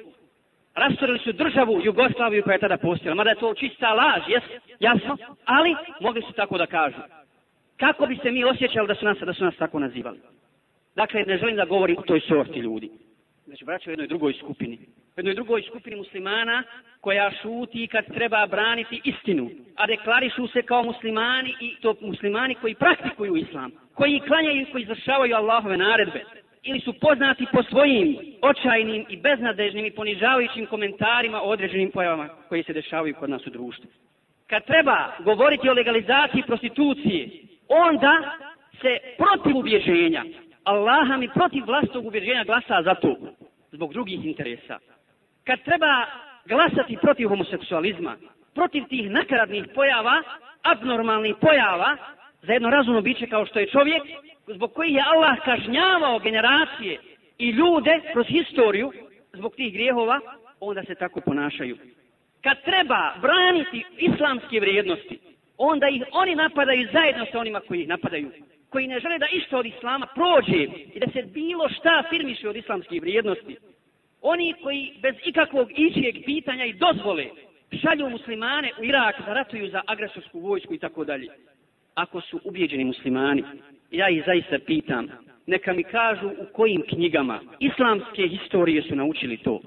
rastorili 0.75 1.19
su 1.19 1.31
državu 1.31 1.81
Jugoslaviju 1.83 2.43
koja 2.43 2.53
je 2.53 2.59
tada 2.59 2.77
postojala, 2.77 3.15
mada 3.15 3.29
je 3.29 3.35
to 3.35 3.53
čista 3.53 3.93
laž, 3.93 4.23
jes, 4.27 4.43
jasno, 4.79 5.17
ali 5.45 5.75
mogli 6.01 6.21
su 6.21 6.33
tako 6.33 6.57
da 6.57 6.65
kažu. 6.65 6.97
Kako 7.79 8.05
bi 8.05 8.17
se 8.24 8.31
mi 8.31 8.43
osjećali 8.43 8.88
da 8.88 8.95
su 8.95 9.05
nas, 9.05 9.17
da 9.17 9.33
su 9.33 9.43
nas 9.43 9.55
tako 9.55 9.79
nazivali? 9.79 10.19
Dakle, 10.95 11.24
ne 11.27 11.38
želim 11.38 11.55
da 11.55 11.65
govorim 11.65 11.98
o 11.98 12.01
toj 12.01 12.19
sorti 12.19 12.59
ljudi. 12.59 12.89
Znači, 13.45 13.65
braću 13.65 13.89
u 13.89 13.91
jednoj 13.91 14.07
drugoj 14.07 14.33
skupini. 14.33 14.77
U 15.15 15.19
jednoj 15.19 15.33
drugoj 15.33 15.62
skupini 15.62 15.95
muslimana 15.95 16.63
koja 17.01 17.31
šuti 17.41 17.88
kad 17.88 18.13
treba 18.13 18.48
braniti 18.48 19.01
istinu, 19.03 19.50
a 19.75 19.88
deklarišu 19.88 20.48
se 20.48 20.62
kao 20.62 20.83
muslimani 20.83 21.53
i 21.59 21.75
to 21.81 21.95
muslimani 22.01 22.55
koji 22.55 22.75
praktikuju 22.75 23.36
islam, 23.36 23.71
koji 23.93 24.19
klanjaju 24.19 24.62
i 24.62 24.71
koji 24.71 24.81
izvršavaju 24.81 25.36
Allahove 25.36 25.77
naredbe, 25.77 26.24
ili 26.63 26.79
su 26.79 26.93
poznati 26.93 27.45
po 27.51 27.63
svojim 27.63 28.17
očajnim 28.41 29.05
i 29.09 29.17
beznadežnim 29.17 29.86
i 29.86 29.91
ponižavajućim 29.91 30.65
komentarima 30.65 31.41
o 31.41 31.50
određenim 31.50 31.91
pojavama 31.91 32.29
koji 32.50 32.63
se 32.63 32.74
dešavaju 32.74 33.15
kod 33.15 33.29
nas 33.29 33.48
u 33.48 33.50
društvu. 33.50 33.89
kad 34.48 34.65
treba 34.65 35.12
govoriti 35.24 35.69
o 35.69 35.74
legalizaciji 35.74 36.43
prostitucije, 36.48 37.29
onda 37.69 38.38
se 38.81 38.97
protiv 39.17 39.57
ubježenja, 39.57 40.23
Allaha 40.63 41.17
mi 41.17 41.29
protiv 41.29 41.65
vlastnog 41.65 42.05
ubježenja 42.05 42.43
glasa 42.43 42.81
za 42.83 42.95
to, 42.95 43.15
zbog 43.71 43.93
drugih 43.93 44.25
interesa. 44.25 44.79
Kad 45.43 45.63
treba 45.63 46.05
glasati 46.45 46.97
protiv 47.01 47.27
homoseksualizma, 47.27 48.15
protiv 48.53 48.83
tih 48.89 49.11
nakaradnih 49.11 49.65
pojava, 49.75 50.23
abnormalnih 50.61 51.35
pojava, 51.41 51.97
za 52.41 52.53
jedno 52.53 52.69
razumno 52.69 53.01
biće 53.01 53.27
kao 53.27 53.45
što 53.45 53.59
je 53.59 53.67
čovjek, 53.69 54.03
zbog 54.47 54.73
kojih 54.73 54.95
je 54.95 55.03
Allah 55.13 55.38
kažnjavao 55.45 56.19
generacije 56.19 56.99
i 57.38 57.49
ljude 57.49 58.01
kroz 58.13 58.25
historiju, 58.27 58.91
zbog 59.33 59.55
tih 59.55 59.73
grijehova, 59.73 60.19
onda 60.59 60.83
se 60.83 60.95
tako 60.95 61.21
ponašaju. 61.21 61.77
Kad 62.43 62.63
treba 62.63 63.13
braniti 63.21 63.83
islamske 63.97 64.59
vrijednosti, 64.59 65.19
onda 65.59 65.87
ih 65.89 66.03
oni 66.11 66.35
napadaju 66.35 66.87
zajedno 66.93 67.25
sa 67.31 67.39
onima 67.39 67.59
koji 67.59 67.81
ih 67.81 67.87
napadaju, 67.87 68.31
koji 68.69 68.87
ne 68.87 68.99
žele 68.99 69.17
da 69.17 69.27
išto 69.31 69.57
od 69.57 69.65
islama 69.65 70.07
prođe 70.15 70.63
i 70.93 70.99
da 70.99 71.11
se 71.11 71.21
bilo 71.21 71.69
šta 71.69 72.03
firmiše 72.09 72.49
od 72.49 72.55
islamskih 72.55 73.01
vrijednosti. 73.01 73.57
Oni 74.21 74.53
koji 74.63 74.93
bez 75.01 75.15
ikakvog 75.25 75.71
ičijeg 75.71 76.15
pitanja 76.25 76.65
i 76.65 76.73
dozvole 76.73 77.25
šalju 77.81 78.09
muslimane 78.09 78.71
u 78.79 78.83
Irak 78.83 79.15
da 79.25 79.33
ratuju 79.33 79.69
za 79.69 79.81
agresorsku 79.85 80.39
vojsku 80.39 80.73
i 80.73 80.79
tako 80.79 81.05
dalje. 81.05 81.27
Ako 81.95 82.21
su 82.21 82.39
ubijeđeni 82.43 82.83
muslimani, 82.83 83.43
ja 83.91 84.09
ih 84.09 84.23
zaista 84.25 84.59
pitam, 84.65 85.07
neka 85.45 85.73
mi 85.73 85.83
kažu 85.83 86.27
u 86.27 86.45
kojim 86.53 86.83
knjigama 86.89 87.39
islamske 87.59 88.27
historije 88.27 88.81
su 88.81 88.95
naučili 88.95 89.37
to. 89.37 89.61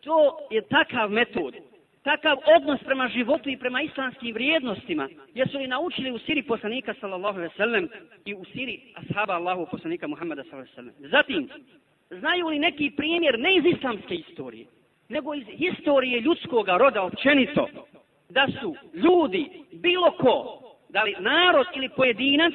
To 0.00 0.38
je 0.50 0.62
takav 0.62 1.10
metod, 1.10 1.54
takav 2.10 2.38
odnos 2.56 2.80
prema 2.84 3.08
životu 3.08 3.50
i 3.50 3.56
prema 3.56 3.82
islamskim 3.82 4.34
vrijednostima, 4.34 5.08
jesu 5.34 5.58
li 5.58 5.66
naučili 5.66 6.10
u 6.10 6.18
siri 6.18 6.42
poslanika 6.42 6.94
sallallahu 7.00 7.38
alaihi 7.38 7.54
sallam 7.56 7.88
i 8.24 8.34
u 8.34 8.44
siri 8.44 8.80
ashaba 8.94 9.34
Allahu 9.34 9.66
poslanika 9.70 10.06
Muhammada 10.08 10.42
sallallahu 10.42 10.70
alaihi 10.78 10.92
sallam. 10.94 11.10
Zatim, 11.10 11.48
znaju 12.10 12.46
li 12.46 12.58
neki 12.58 12.90
primjer 12.96 13.38
ne 13.38 13.56
iz 13.56 13.64
islamske 13.76 14.14
istorije, 14.14 14.66
nego 15.08 15.34
iz 15.34 15.46
historije 15.46 16.20
ljudskog 16.20 16.68
roda 16.68 17.02
općenito, 17.02 17.68
da 18.28 18.46
su 18.60 18.74
ljudi, 18.94 19.50
bilo 19.72 20.10
ko, 20.10 20.60
da 20.88 21.02
li 21.02 21.14
narod 21.18 21.66
ili 21.74 21.88
pojedinac, 21.88 22.54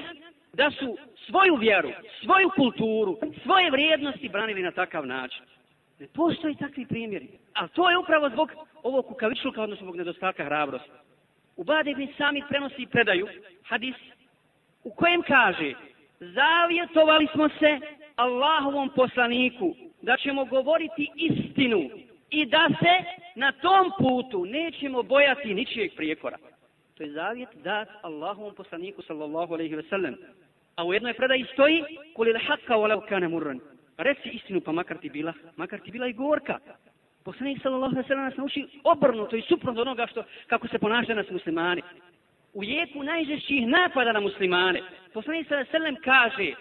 da 0.53 0.71
su 0.71 0.97
svoju 1.25 1.55
vjeru, 1.55 1.89
svoju 2.23 2.49
kulturu, 2.55 3.17
svoje 3.43 3.71
vrijednosti 3.71 4.29
branili 4.29 4.61
na 4.61 4.71
takav 4.71 5.07
način. 5.07 5.43
Ne 6.03 6.09
postoji 6.13 6.55
takvi 6.55 6.85
primjeri. 6.85 7.27
Ali 7.53 7.69
to 7.69 7.89
je 7.89 7.97
upravo 7.97 8.29
zbog 8.29 8.51
ovog 8.83 9.05
kukavičluka, 9.05 9.61
odnosno 9.61 9.85
zbog 9.85 9.95
nedostatka 9.95 10.43
hrabrosti. 10.43 10.89
U 11.55 11.63
Badegni 11.63 12.13
sami 12.17 12.43
prenosi 12.49 12.81
i 12.81 12.87
predaju 12.87 13.27
hadis 13.63 13.95
u 14.83 14.91
kojem 14.91 15.21
kaže 15.21 15.73
zavjetovali 16.19 17.27
smo 17.33 17.49
se 17.49 17.79
Allahovom 18.15 18.89
poslaniku 18.95 19.75
da 20.01 20.17
ćemo 20.17 20.45
govoriti 20.45 21.11
istinu 21.15 21.89
i 22.29 22.45
da 22.45 22.67
se 22.79 23.03
na 23.35 23.51
tom 23.51 23.91
putu 23.99 24.45
nećemo 24.45 25.03
bojati 25.03 25.53
ničijeg 25.53 25.91
prijekora. 25.95 26.37
To 26.97 27.03
je 27.03 27.11
zavjet 27.11 27.49
dat 27.63 27.89
Allahovom 28.01 28.55
poslaniku 28.55 29.01
sallallahu 29.01 29.53
alaihi 29.53 29.75
ve 29.75 29.83
sellem. 29.83 30.17
A 30.75 30.85
u 30.85 30.93
jednoj 30.93 31.13
predaji 31.13 31.45
stoji 31.53 31.83
kulil 32.15 32.37
haqqa 32.37 32.75
walau 32.75 33.07
kana 33.09 33.29
murran. 33.29 33.72
Reci 33.97 34.29
istinu 34.29 34.61
pa 34.61 34.71
makar 34.71 34.97
ti 34.97 35.09
bila, 35.09 35.33
makar 35.55 35.79
ti 35.79 35.91
bila 35.91 36.07
i 36.07 36.13
gorka. 36.13 36.59
Poslanik 37.23 37.61
sallallahu 37.61 37.91
alejhi 37.91 38.03
ve 38.03 38.07
sellem 38.07 38.25
nas 38.25 38.37
nauči 38.37 38.65
obrnuto 38.83 39.35
i 39.35 39.41
suprotno 39.41 39.81
onoga 39.81 40.07
što 40.07 40.23
kako 40.47 40.67
se 40.67 40.79
ponašaju 40.79 41.15
nas 41.15 41.29
muslimani. 41.29 41.81
U 42.53 42.63
jeku 42.63 43.03
najžešćih 43.03 43.67
napada 43.67 44.11
na 44.11 44.19
muslimane. 44.19 44.81
Poslanik 45.13 45.47
sallallahu 45.47 45.75
alejhi 45.75 45.95
ve 45.95 46.01
kaže 46.01 46.53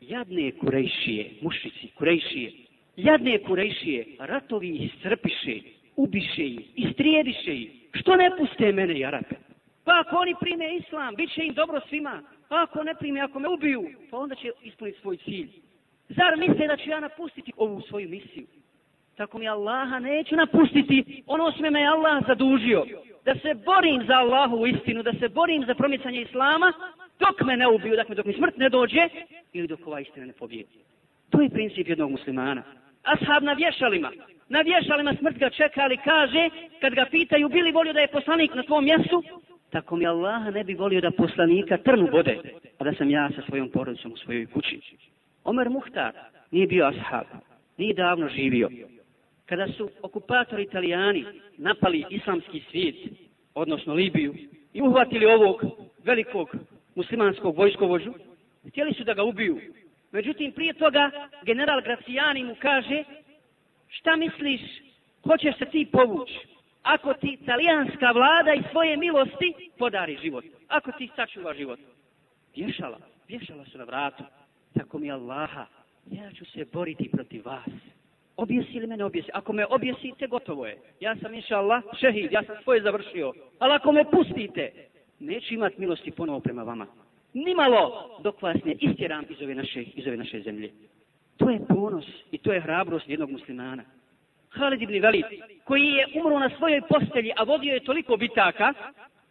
jadne 0.00 0.52
kurejšije, 0.52 1.30
mušici, 1.42 1.88
kurejšije, 1.94 2.52
jadne 2.96 3.38
kurejšije, 3.38 4.06
ratovi 4.18 4.68
ih 4.68 4.92
strpiše, 4.98 5.60
ubiše 5.96 6.44
ih, 6.44 6.60
istrijediše 6.76 7.54
ih. 7.54 7.70
Što 7.94 8.16
ne 8.16 8.30
puste 8.38 8.72
mene, 8.72 8.98
jarape? 8.98 9.34
Pa 9.84 10.00
ako 10.00 10.16
oni 10.16 10.34
prime 10.40 10.76
islam, 10.76 11.14
bit 11.14 11.32
će 11.34 11.44
im 11.44 11.54
dobro 11.54 11.80
svima. 11.88 12.22
A 12.48 12.62
ako 12.62 12.84
ne 12.84 12.94
prime, 12.94 13.20
ako 13.20 13.38
me 13.38 13.48
ubiju, 13.48 13.90
pa 14.10 14.18
onda 14.18 14.34
će 14.34 14.50
ispuniti 14.62 15.00
svoj 15.00 15.16
cilj. 15.16 15.48
Zar 16.16 16.36
misle 16.36 16.66
da 16.66 16.76
ću 16.76 16.90
ja 16.90 17.00
napustiti 17.00 17.52
ovu 17.56 17.80
svoju 17.80 18.08
misiju? 18.08 18.46
Tako 19.16 19.38
mi 19.38 19.48
Allaha 19.48 19.98
neću 19.98 20.36
napustiti 20.36 21.22
ono 21.26 21.52
sve 21.52 21.70
me 21.70 21.86
Allah 21.86 22.24
zadužio. 22.26 22.84
Da 23.24 23.34
se 23.34 23.54
borim 23.54 24.06
za 24.06 24.14
Allahu 24.14 24.56
u 24.56 24.66
istinu, 24.66 25.02
da 25.02 25.12
se 25.12 25.28
borim 25.28 25.64
za 25.66 25.74
promicanje 25.74 26.20
Islama, 26.20 26.72
dok 27.18 27.40
me 27.46 27.56
ne 27.56 27.68
ubiju, 27.68 27.96
dakle 27.96 28.14
dok 28.14 28.26
mi 28.26 28.32
smrt 28.32 28.56
ne 28.56 28.68
dođe, 28.68 29.08
ili 29.52 29.66
dok 29.68 29.86
ova 29.86 30.00
istina 30.00 30.26
ne 30.26 30.32
pobjedi. 30.32 30.78
To 31.30 31.40
je 31.40 31.50
princip 31.50 31.88
jednog 31.88 32.10
muslimana. 32.10 32.62
Ashab 33.02 33.42
na 33.42 33.52
vješalima, 33.52 34.10
na 34.48 34.60
vješalima 34.60 35.14
smrt 35.18 35.38
ga 35.38 35.50
čeka, 35.50 35.80
ali 35.80 35.96
kaže, 35.96 36.50
kad 36.80 36.94
ga 36.94 37.06
pitaju, 37.10 37.48
bili 37.48 37.72
volio 37.72 37.92
da 37.92 38.00
je 38.00 38.08
poslanik 38.08 38.54
na 38.54 38.62
tvom 38.62 38.84
mjestu, 38.84 39.22
tako 39.70 39.96
mi 39.96 40.06
Allah 40.06 40.54
ne 40.54 40.64
bi 40.64 40.74
volio 40.74 41.00
da 41.00 41.10
poslanika 41.10 41.76
trnu 41.76 42.08
bode, 42.10 42.38
a 42.78 42.84
da 42.84 42.92
sam 42.94 43.10
ja 43.10 43.30
sa 43.36 43.42
svojom 43.48 43.68
porodicom 43.68 44.12
u 44.12 44.16
svojoj 44.16 44.46
kući. 44.46 44.80
Omer 45.50 45.70
Muhtar 45.70 46.12
nije 46.50 46.66
bio 46.66 46.86
ashab, 46.86 47.26
nije 47.76 47.94
davno 47.94 48.28
živio. 48.28 48.68
Kada 49.46 49.66
su 49.68 49.90
okupatori 50.02 50.62
italijani 50.62 51.24
napali 51.58 52.04
islamski 52.10 52.62
svijet, 52.70 52.96
odnosno 53.54 53.94
Libiju, 53.94 54.34
i 54.72 54.82
uhvatili 54.82 55.26
ovog 55.26 55.64
velikog 56.04 56.48
muslimanskog 56.94 57.56
vojskovođu, 57.56 58.12
htjeli 58.68 58.94
su 58.94 59.04
da 59.04 59.14
ga 59.14 59.22
ubiju. 59.22 59.60
Međutim, 60.12 60.52
prije 60.52 60.72
toga 60.72 61.10
general 61.42 61.80
Graciani 61.82 62.44
mu 62.44 62.54
kaže, 62.58 63.04
šta 63.88 64.16
misliš, 64.16 64.60
hoćeš 65.24 65.58
se 65.58 65.64
ti 65.64 65.88
povući? 65.92 66.38
ako 66.82 67.14
ti 67.14 67.38
italijanska 67.42 68.10
vlada 68.12 68.52
i 68.54 68.62
svoje 68.70 68.96
milosti 68.96 69.54
podari 69.78 70.18
život. 70.22 70.44
Ako 70.68 70.92
ti 70.92 71.10
sačuva 71.16 71.54
život. 71.54 71.78
Vješala, 72.56 72.98
vješala 73.28 73.64
su 73.64 73.78
na 73.78 73.84
vratu. 73.84 74.24
Tako 74.74 74.98
mi 74.98 75.10
Allaha, 75.10 75.66
ja 76.10 76.32
ću 76.32 76.44
se 76.44 76.64
boriti 76.72 77.10
protiv 77.12 77.46
vas. 77.46 77.70
Objesi 78.36 78.80
me 78.80 78.86
mene 78.86 79.04
objesi? 79.04 79.30
Ako 79.34 79.52
me 79.52 79.66
objesite, 79.66 80.26
gotovo 80.26 80.66
je. 80.66 80.78
Ja 81.00 81.16
sam 81.16 81.34
inša 81.34 81.58
Allah 81.58 81.82
šehid, 82.00 82.32
ja 82.32 82.42
sam 82.42 82.56
svoje 82.62 82.82
završio. 82.82 83.32
Ali 83.58 83.72
ako 83.72 83.92
me 83.92 84.04
pustite, 84.10 84.72
neću 85.20 85.54
imat 85.54 85.78
milosti 85.78 86.10
ponovo 86.10 86.40
prema 86.40 86.62
vama. 86.62 86.86
Nimalo 87.34 88.18
dok 88.22 88.42
vas 88.42 88.56
ne 88.64 88.74
istjeram 88.80 89.24
iz 89.30 89.42
ove 89.42 89.54
naše, 89.54 89.82
iz 89.82 90.06
ove 90.06 90.16
naše 90.16 90.40
zemlje. 90.40 90.70
To 91.36 91.50
je 91.50 91.60
ponos 91.68 92.04
i 92.32 92.38
to 92.38 92.52
je 92.52 92.60
hrabrost 92.60 93.08
jednog 93.08 93.30
muslimana. 93.30 93.84
Halid 94.50 94.82
ibn 94.82 95.02
Velid, 95.02 95.24
koji 95.64 95.86
je 95.86 96.06
umro 96.14 96.38
na 96.38 96.50
svojoj 96.58 96.80
postelji, 96.88 97.32
a 97.36 97.42
vodio 97.42 97.74
je 97.74 97.84
toliko 97.84 98.16
bitaka, 98.16 98.74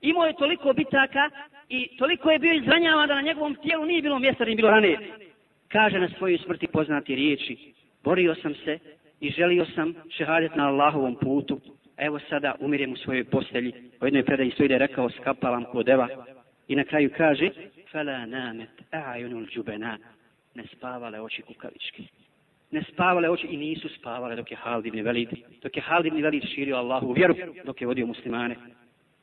imao 0.02 0.26
je 0.26 0.34
toliko 0.34 0.74
bitaka 0.74 1.30
i 1.70 1.98
toliko 1.98 2.32
je 2.32 2.40
bio 2.40 2.54
izranjavan 2.54 3.08
da 3.08 3.16
na 3.16 3.22
njegovom 3.22 3.56
tijelu 3.56 3.86
nije 3.86 4.02
bilo 4.02 4.20
mjesta, 4.20 4.46
nije 4.46 4.56
bilo 4.56 4.70
rane. 4.70 4.98
Kaže 5.72 6.00
na 6.00 6.10
svojoj 6.18 6.38
smrti 6.38 6.68
poznati 6.68 7.16
riječi, 7.16 7.74
borio 8.04 8.36
sam 8.36 8.54
se 8.56 8.80
i 9.20 9.30
želio 9.30 9.66
sam 9.76 9.94
šehadet 10.10 10.56
na 10.56 10.68
Allahovom 10.68 11.16
putu. 11.16 11.60
Evo 11.98 12.20
sada 12.30 12.56
umirem 12.60 12.94
u 12.94 12.96
svojoj 12.96 13.24
postelji. 13.24 13.74
U 14.02 14.06
jednoj 14.06 14.26
predaji 14.26 14.52
stoji 14.52 14.68
da 14.68 14.76
je 14.76 14.80
rekao 14.80 15.10
skapavam 15.10 15.66
kod 15.66 15.86
deva. 15.86 16.08
I 16.68 16.76
na 16.76 16.84
kraju 16.84 17.10
kaže, 17.18 17.50
fala 17.92 18.26
namet 18.26 18.70
a'yunul 18.92 19.48
džubena, 19.54 19.98
ne 20.56 20.64
spavale 20.74 21.22
oči 21.22 21.42
kukavički. 21.42 22.08
ne 22.72 22.84
spavale 22.84 23.30
oči 23.30 23.48
i 23.48 23.58
nisu 23.58 23.90
spavale 23.90 24.36
dok 24.36 24.52
je 24.52 24.58
Halid 24.58 24.86
ibn 24.86 25.02
Velid, 25.02 25.30
dok 25.62 25.76
je 25.76 25.82
Halid 25.82 26.06
ibn 26.06 26.22
Velid 26.22 26.44
širio 26.44 26.78
Allahu 26.78 27.14
vjeru, 27.14 27.36
dok 27.66 27.82
je 27.82 27.88
vodio 27.88 28.06
muslimane. 28.06 28.56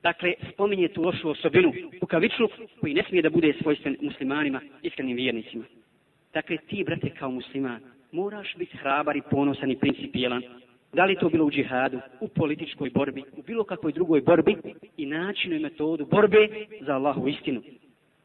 Dakle, 0.02 0.34
spominje 0.52 0.88
tu 0.88 1.02
lošu 1.02 1.30
osobinu, 1.30 1.72
kukavičluk, 2.00 2.50
koji 2.80 2.94
ne 2.94 3.02
smije 3.08 3.22
da 3.22 3.30
bude 3.30 3.54
svojstven 3.62 3.96
muslimanima, 4.00 4.60
iskrenim 4.82 5.16
vjernicima. 5.16 5.64
Dakle, 6.36 6.56
ti, 6.56 6.84
brate, 6.84 7.10
kao 7.18 7.30
musliman, 7.30 7.80
moraš 8.12 8.54
biti 8.56 8.76
hrabar 8.76 9.16
i 9.16 9.22
ponosan 9.30 9.70
i 9.70 9.76
principijelan. 9.76 10.42
Da 10.92 11.04
li 11.04 11.16
to 11.16 11.28
bilo 11.28 11.44
u 11.44 11.50
džihadu, 11.50 12.00
u 12.20 12.28
političkoj 12.28 12.90
borbi, 12.90 13.22
u 13.36 13.42
bilo 13.42 13.64
kakvoj 13.64 13.92
drugoj 13.92 14.20
borbi 14.20 14.56
i 14.96 15.06
načinu 15.06 15.56
i 15.56 15.58
metodu 15.58 16.06
borbe 16.06 16.48
za 16.80 16.94
Allahu 16.94 17.28
istinu. 17.28 17.62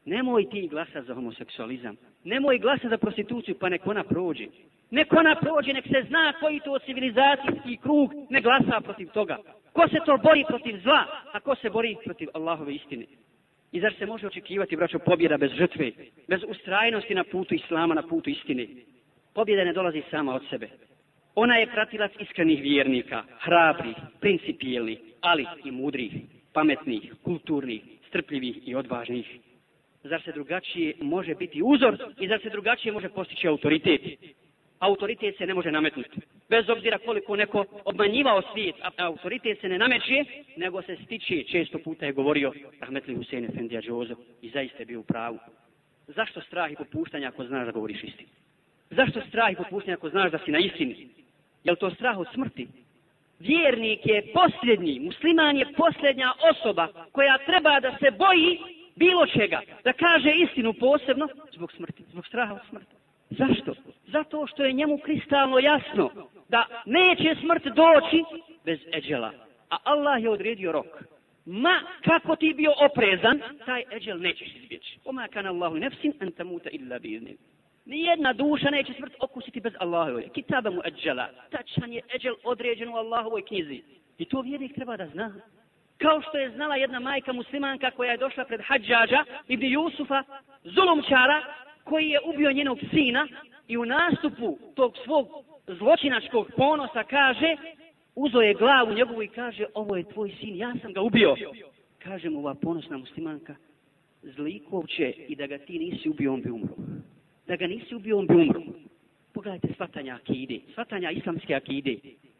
Nemoj 0.04 0.50
ti 0.50 0.68
glasa 0.68 1.02
za 1.02 1.14
homoseksualizam. 1.14 1.96
Nemoj 2.24 2.58
glasa 2.58 2.88
za 2.88 2.98
prostituciju, 2.98 3.54
pa 3.60 3.68
nek 3.68 3.86
ona 3.86 4.04
prođe. 4.04 4.46
Nek 4.90 5.12
ona 5.12 5.36
prođe, 5.40 5.72
nek 5.72 5.84
se 5.84 6.04
zna 6.08 6.32
koji 6.40 6.60
to 6.60 6.78
civilizacijski 6.78 7.76
krug 7.76 8.12
ne 8.30 8.40
glasa 8.40 8.80
protiv 8.80 9.08
toga. 9.08 9.38
Ko 9.72 9.88
se 9.88 9.98
to 10.06 10.18
bori 10.18 10.44
protiv 10.48 10.80
zla, 10.82 11.04
a 11.32 11.40
ko 11.40 11.54
se 11.54 11.70
bori 11.70 11.96
protiv 12.04 12.28
Allahove 12.34 12.74
istine. 12.74 13.06
I 13.72 13.80
zar 13.80 13.94
se 13.98 14.06
može 14.06 14.26
očekivati, 14.26 14.76
braćo, 14.76 14.98
pobjeda 14.98 15.36
bez 15.36 15.50
žrtve, 15.52 15.92
bez 16.28 16.40
ustrajnosti 16.48 17.14
na 17.14 17.24
putu 17.24 17.54
Islama, 17.54 17.94
na 17.94 18.02
putu 18.02 18.30
istine? 18.30 18.66
Pobjeda 19.34 19.64
ne 19.64 19.72
dolazi 19.72 20.02
sama 20.10 20.34
od 20.34 20.42
sebe. 20.50 20.68
Ona 21.34 21.56
je 21.56 21.66
pratilac 21.66 22.12
iskrenih 22.20 22.62
vjernika, 22.62 23.24
hrabrih, 23.38 23.96
principijelnih, 24.20 24.98
ali 25.20 25.46
i 25.64 25.70
mudrih, 25.70 26.12
pametnih, 26.52 27.14
kulturnih, 27.22 27.82
strpljivih 28.08 28.68
i 28.68 28.74
odvažnih. 28.74 29.38
Zar 30.04 30.22
se 30.22 30.32
drugačije 30.32 30.94
može 31.00 31.34
biti 31.34 31.62
uzor 31.64 31.96
i 32.20 32.28
zar 32.28 32.40
se 32.42 32.50
drugačije 32.50 32.92
može 32.92 33.08
postići 33.08 33.48
autoritet? 33.48 34.00
Autoritet 34.82 35.36
se 35.38 35.46
ne 35.46 35.54
može 35.54 35.70
nametnuti. 35.70 36.20
Bez 36.48 36.68
obzira 36.68 36.98
koliko 36.98 37.36
neko 37.36 37.64
obmanjivao 37.84 38.42
svijet, 38.52 38.76
a 38.82 38.90
autoritet 38.96 39.60
se 39.60 39.68
ne 39.68 39.78
nameće, 39.78 40.24
nego 40.56 40.82
se 40.82 40.96
stiče. 41.04 41.44
Često 41.44 41.78
puta 41.78 42.06
je 42.06 42.12
govorio 42.12 42.52
Rahmetli 42.80 43.14
Husein 43.14 43.44
Efendija 43.44 43.80
Džozo 43.80 44.14
i 44.42 44.50
zaista 44.50 44.78
je 44.78 44.86
bio 44.86 45.00
u 45.00 45.02
pravu. 45.02 45.38
Zašto 46.06 46.40
strah 46.40 46.72
i 46.72 46.76
popuštanje 46.76 47.26
ako 47.26 47.44
znaš 47.44 47.66
da 47.66 47.72
govoriš 47.72 48.04
istinu? 48.04 48.28
Zašto 48.90 49.20
strah 49.28 49.52
i 49.52 49.56
popuštanje 49.56 49.94
ako 49.94 50.08
znaš 50.08 50.30
da 50.30 50.38
si 50.38 50.50
na 50.50 50.58
istini? 50.58 51.08
Je 51.64 51.72
li 51.72 51.78
to 51.78 51.90
strah 51.90 52.18
od 52.18 52.26
smrti? 52.34 52.68
Vjernik 53.38 54.06
je 54.06 54.32
posljednji, 54.34 55.00
musliman 55.00 55.56
je 55.56 55.66
posljednja 55.76 56.32
osoba 56.50 56.88
koja 57.12 57.38
treba 57.38 57.80
da 57.80 57.96
se 58.00 58.10
boji 58.10 58.58
bilo 58.96 59.26
čega, 59.26 59.60
da 59.84 59.92
kaže 59.92 60.30
istinu 60.30 60.72
posebno 60.72 61.28
zbog 61.52 61.72
smrti, 61.72 62.02
zbog 62.10 62.26
straha 62.26 62.54
od 62.54 62.60
smrti. 62.68 63.01
Zašto? 63.38 63.74
Zato 64.06 64.46
što 64.46 64.64
je 64.64 64.72
njemu 64.72 64.98
kristalno 64.98 65.58
jasno 65.58 66.10
da 66.48 66.66
neće 66.86 67.34
smrt 67.40 67.64
doći 67.64 68.24
bez 68.64 68.78
eđela. 68.92 69.32
A 69.70 69.76
Allah 69.84 70.22
je 70.22 70.30
odredio 70.30 70.72
rok. 70.72 70.86
Ma 71.46 71.80
kako 72.04 72.36
ti 72.36 72.54
bio 72.56 72.72
oprezan, 72.90 73.40
taj 73.66 73.84
eđel 73.92 74.20
nećeš 74.20 74.56
izbjeći. 74.56 74.98
Oma 75.04 75.28
kan 75.28 75.46
Allahu 75.46 75.76
nefsin 75.76 76.12
an 76.20 76.30
tamuta 76.32 76.70
illa 76.70 76.98
bi. 76.98 77.36
Nijedna 77.84 78.32
duša 78.32 78.70
neće 78.70 78.92
smrt 78.92 79.14
okusiti 79.20 79.60
bez 79.60 79.72
Allahove. 79.78 80.28
Kitaba 80.28 80.70
mu 80.70 80.80
eđela. 80.84 81.28
Tačan 81.50 81.92
je 81.92 82.02
eđel 82.14 82.34
određen 82.44 82.88
u 82.88 82.96
Allahovoj 82.96 83.42
knjizi. 83.42 83.82
I 84.18 84.24
to 84.24 84.40
vjernik 84.40 84.74
treba 84.74 84.96
da 84.96 85.06
zna. 85.06 85.34
Kao 85.98 86.22
što 86.22 86.38
je 86.38 86.50
znala 86.50 86.76
jedna 86.76 87.00
majka 87.00 87.32
muslimanka 87.32 87.90
koja 87.90 88.10
je 88.10 88.16
došla 88.16 88.44
pred 88.44 88.60
hađađa, 88.64 89.24
ibn 89.48 89.66
Jusufa, 89.66 90.22
zulumčara, 90.64 91.42
koji 91.84 92.08
je 92.08 92.20
ubio 92.34 92.52
njenog 92.52 92.78
sina 92.90 93.28
i 93.68 93.76
u 93.76 93.84
nastupu 93.84 94.58
tog 94.74 94.92
svog 95.04 95.28
zločinačkog 95.66 96.50
ponosa 96.56 97.04
kaže, 97.04 97.56
uzo 98.14 98.40
je 98.40 98.54
glavu 98.54 98.94
njegovu 98.94 99.22
i 99.22 99.28
kaže, 99.28 99.66
ovo 99.74 99.96
je 99.96 100.04
tvoj 100.04 100.34
sin, 100.40 100.56
ja 100.56 100.74
sam 100.82 100.92
ga 100.92 101.00
ubio. 101.00 101.36
Kaže 101.98 102.30
mu 102.30 102.38
ova 102.38 102.54
ponosna 102.54 102.98
muslimanka, 102.98 103.54
zlikovće 104.22 105.12
i 105.28 105.36
da 105.36 105.46
ga 105.46 105.58
ti 105.58 105.78
nisi 105.78 106.08
ubio, 106.08 106.32
on 106.32 106.42
bi 106.42 106.50
umro. 106.50 106.74
Da 107.46 107.56
ga 107.56 107.66
nisi 107.66 107.94
ubio, 107.94 108.18
on 108.18 108.26
bi 108.26 108.34
umro. 108.34 108.62
Pogledajte 109.32 109.68
svatanja 109.76 110.14
akide, 110.14 110.60
svatanja 110.74 111.10
islamske 111.10 111.54
akide. 111.54 111.96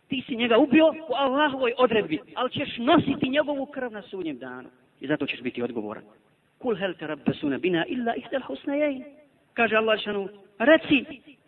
Ti 0.08 0.22
si 0.26 0.37
njega 0.37 0.58
ubio 0.58 0.87
u 0.87 1.14
Allahovoj 1.14 1.75
odredbi, 1.78 2.18
ali 2.34 2.50
ćeš 2.50 2.78
nositi 2.78 3.28
njegovu 3.28 3.66
krv 3.66 3.92
na 3.92 4.02
sunjem 4.02 4.38
danu. 4.38 4.68
I 5.00 5.06
zato 5.06 5.26
ćeš 5.26 5.40
biti 5.40 5.62
odgovoran. 5.62 6.04
Kul 6.58 6.76
hel 6.76 6.94
te 6.94 7.06
rabbesuna 7.06 7.58
bina 7.58 7.84
illa 7.87 8.14
ihdel 8.14 8.40
husnajein 8.46 9.04
kaže 9.54 9.76
Allah 9.76 10.00
šanu, 10.00 10.28
reci, 10.59 11.04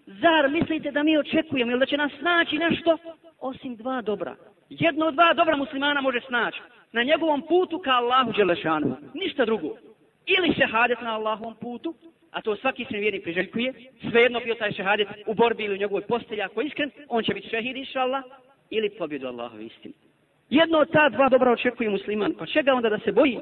zar 0.07 0.51
mislite 0.51 0.91
da 0.91 1.03
mi 1.03 1.19
očekujemo 1.19 1.71
ili 1.71 1.81
da 1.81 1.87
će 1.87 1.97
nas 1.97 2.13
snaći 2.19 2.59
nešto 2.59 2.99
osim 3.41 3.77
dva 3.77 4.03
dobra? 4.03 4.37
Jedno 4.71 5.07
od 5.07 5.15
dva 5.15 5.35
dobra 5.35 5.57
muslimana 5.57 6.01
može 6.01 6.21
snaći 6.21 6.61
na 6.93 7.03
njegovom 7.03 7.43
putu 7.43 7.79
ka 7.79 7.91
Allahu 7.91 8.33
Đelešanu, 8.33 8.97
ništa 9.15 9.45
drugo. 9.45 9.77
Ili 10.27 10.55
šehadet 10.55 11.01
na 11.01 11.15
Allahovom 11.15 11.55
putu, 11.55 11.95
a 12.31 12.41
to 12.41 12.57
svaki 12.57 12.85
se 12.85 12.97
vjernik 12.99 13.23
priželjkuje, 13.23 13.73
svejedno 14.11 14.41
bio 14.41 14.55
taj 14.55 14.73
šehadet 14.73 15.09
u 15.27 15.35
borbi 15.35 15.65
ili 15.65 15.75
u 15.75 15.79
njegovoj 15.79 16.03
postelji, 16.03 16.43
ako 16.43 16.61
je 16.61 16.67
iskren, 16.67 16.91
on 17.09 17.23
će 17.23 17.35
biti 17.35 17.49
šehid, 17.49 17.77
inša 17.77 18.01
Allah, 18.01 18.25
ili 18.71 18.91
pobjedu 18.91 19.27
Allahove 19.27 19.65
istine. 19.65 19.95
Jedno 20.51 20.79
od 20.79 20.93
ta 20.93 21.09
dva 21.09 21.29
dobra 21.29 21.53
očekuje 21.53 21.91
musliman, 21.91 22.35
pa 22.39 22.47
čega 22.47 22.75
onda 22.75 22.89
da 22.89 22.99
se 22.99 23.13
boji? 23.13 23.39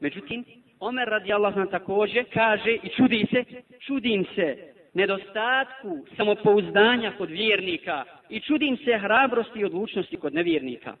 Međutim, 0.00 0.44
Omer 0.82 1.08
radi 1.08 1.32
Allah 1.32 1.56
nam 1.56 1.70
također 1.70 2.24
kaže 2.32 2.70
i 2.70 2.88
čudi 2.96 3.26
se, 3.30 3.44
čudim 3.78 4.24
se 4.34 4.56
nedostatku 4.94 6.06
samopouzdanja 6.16 7.12
kod 7.18 7.30
vjernika 7.30 8.04
i 8.28 8.40
čudim 8.40 8.76
se 8.76 8.98
hrabrosti 8.98 9.58
i 9.58 9.64
odlučnosti 9.64 10.16
kod 10.16 10.34
nevjernika. 10.34 10.94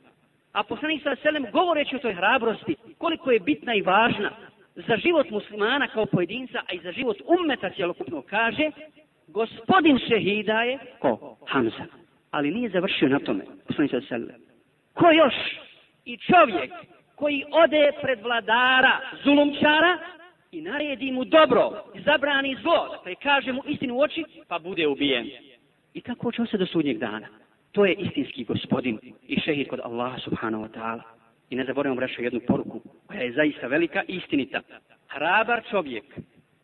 A 0.52 0.62
poslanik 0.62 1.02
sa 1.02 1.16
selem 1.22 1.46
govoreći 1.52 1.96
o 1.96 1.98
toj 1.98 2.14
hrabrosti, 2.14 2.76
koliko 2.98 3.30
je 3.30 3.40
bitna 3.40 3.74
i 3.74 3.82
važna 3.82 4.30
za 4.74 4.96
život 4.96 5.30
muslimana 5.30 5.88
kao 5.88 6.06
pojedinca, 6.06 6.58
a 6.58 6.74
i 6.74 6.78
za 6.78 6.92
život 6.92 7.16
ummeta 7.38 7.70
cjelokupno 7.70 8.22
kaže, 8.22 8.70
gospodin 9.26 9.98
šehida 10.08 10.62
je 10.62 10.78
ko? 10.98 11.36
Hamza. 11.48 11.84
Ali 12.30 12.50
nije 12.50 12.70
završio 12.70 13.08
na 13.08 13.18
tome, 13.18 13.44
poslanik 13.66 13.90
sa 13.90 14.00
selem. 14.08 14.42
Ko 14.94 15.10
još? 15.10 15.34
I 16.04 16.16
čovjek 16.16 16.72
koji 17.22 17.44
ode 17.50 17.92
pred 18.02 18.22
vladara 18.22 19.00
zulumčara 19.24 19.98
i 20.52 20.60
naredi 20.60 21.10
mu 21.12 21.24
dobro 21.24 21.84
i 21.94 22.00
zabrani 22.00 22.56
zlo, 22.62 22.88
dakle 22.92 23.14
kaže 23.14 23.52
mu 23.52 23.62
istinu 23.66 23.94
u 23.94 24.00
oči, 24.00 24.24
pa 24.48 24.58
bude 24.58 24.86
ubijen. 24.86 25.30
I 25.94 26.00
tako 26.00 26.32
će 26.32 26.42
se 26.50 26.58
do 26.58 26.66
sudnjeg 26.66 26.98
dana. 26.98 27.26
To 27.72 27.84
je 27.86 27.94
istinski 27.94 28.44
gospodin 28.44 28.98
i 29.28 29.40
šehid 29.40 29.68
kod 29.68 29.80
Allaha 29.84 30.18
subhanahu 30.18 30.64
wa 30.64 30.70
ta'ala. 30.78 31.02
I 31.50 31.56
ne 31.56 31.64
zaboravimo 31.64 31.96
braćo 31.96 32.22
jednu 32.22 32.40
poruku 32.46 32.80
koja 33.06 33.20
je 33.20 33.32
zaista 33.32 33.66
velika 33.66 34.02
i 34.08 34.16
istinita. 34.16 34.60
Hrabar 35.08 35.62
čovjek 35.70 36.04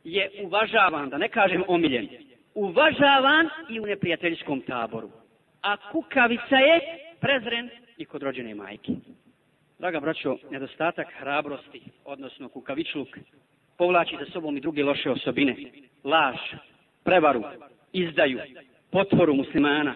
je 0.05 0.31
uvažavan, 0.44 1.11
da 1.11 1.18
ne 1.18 1.29
kažem 1.29 1.64
omiljen, 1.68 2.09
uvažavan 2.55 3.49
i 3.71 3.81
u 3.81 3.87
neprijateljskom 3.87 4.61
taboru. 4.61 5.11
A 5.62 5.77
kukavica 5.92 6.57
je 6.57 6.81
prezren 7.21 7.71
i 7.97 8.05
kod 8.05 8.23
rođene 8.23 8.55
majke. 8.55 8.92
Draga 9.79 10.01
braćo, 10.01 10.37
nedostatak 10.51 11.07
hrabrosti, 11.19 11.81
odnosno 12.05 12.49
kukavičluk, 12.49 13.09
povlači 13.77 14.17
za 14.21 14.31
sobom 14.33 14.57
i 14.57 14.61
druge 14.61 14.85
loše 14.85 15.11
osobine. 15.11 15.57
Laž, 16.05 16.37
prevaru, 17.05 17.43
izdaju, 17.93 18.41
potvoru 18.91 19.35
muslimana, 19.35 19.95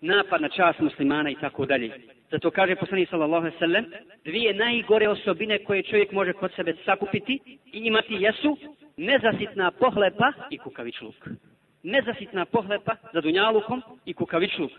napad 0.00 0.40
na 0.40 0.48
čast 0.48 0.80
muslimana 0.80 1.30
i 1.30 1.34
tako 1.40 1.66
dalje. 1.66 1.90
Zato 2.30 2.50
kaže 2.50 2.76
poslanik 2.76 3.08
sallallahu 3.08 3.46
alejhi 3.46 3.56
ve 3.56 3.58
sellem, 3.58 3.86
dvije 4.24 4.54
najgore 4.54 5.08
osobine 5.08 5.64
koje 5.64 5.82
čovjek 5.82 6.12
može 6.12 6.32
kod 6.32 6.52
sebe 6.56 6.74
sakupiti 6.84 7.40
i 7.72 7.78
imati 7.78 8.14
jesu 8.14 8.56
nezasitna 8.96 9.70
pohlepa 9.70 10.32
i 10.50 10.58
kukavičluk. 10.58 11.14
Nezasitna 11.82 12.44
pohlepa 12.44 12.96
za 13.12 13.20
dunjalukom 13.20 13.82
i 14.04 14.14
kukavičluk. 14.14 14.70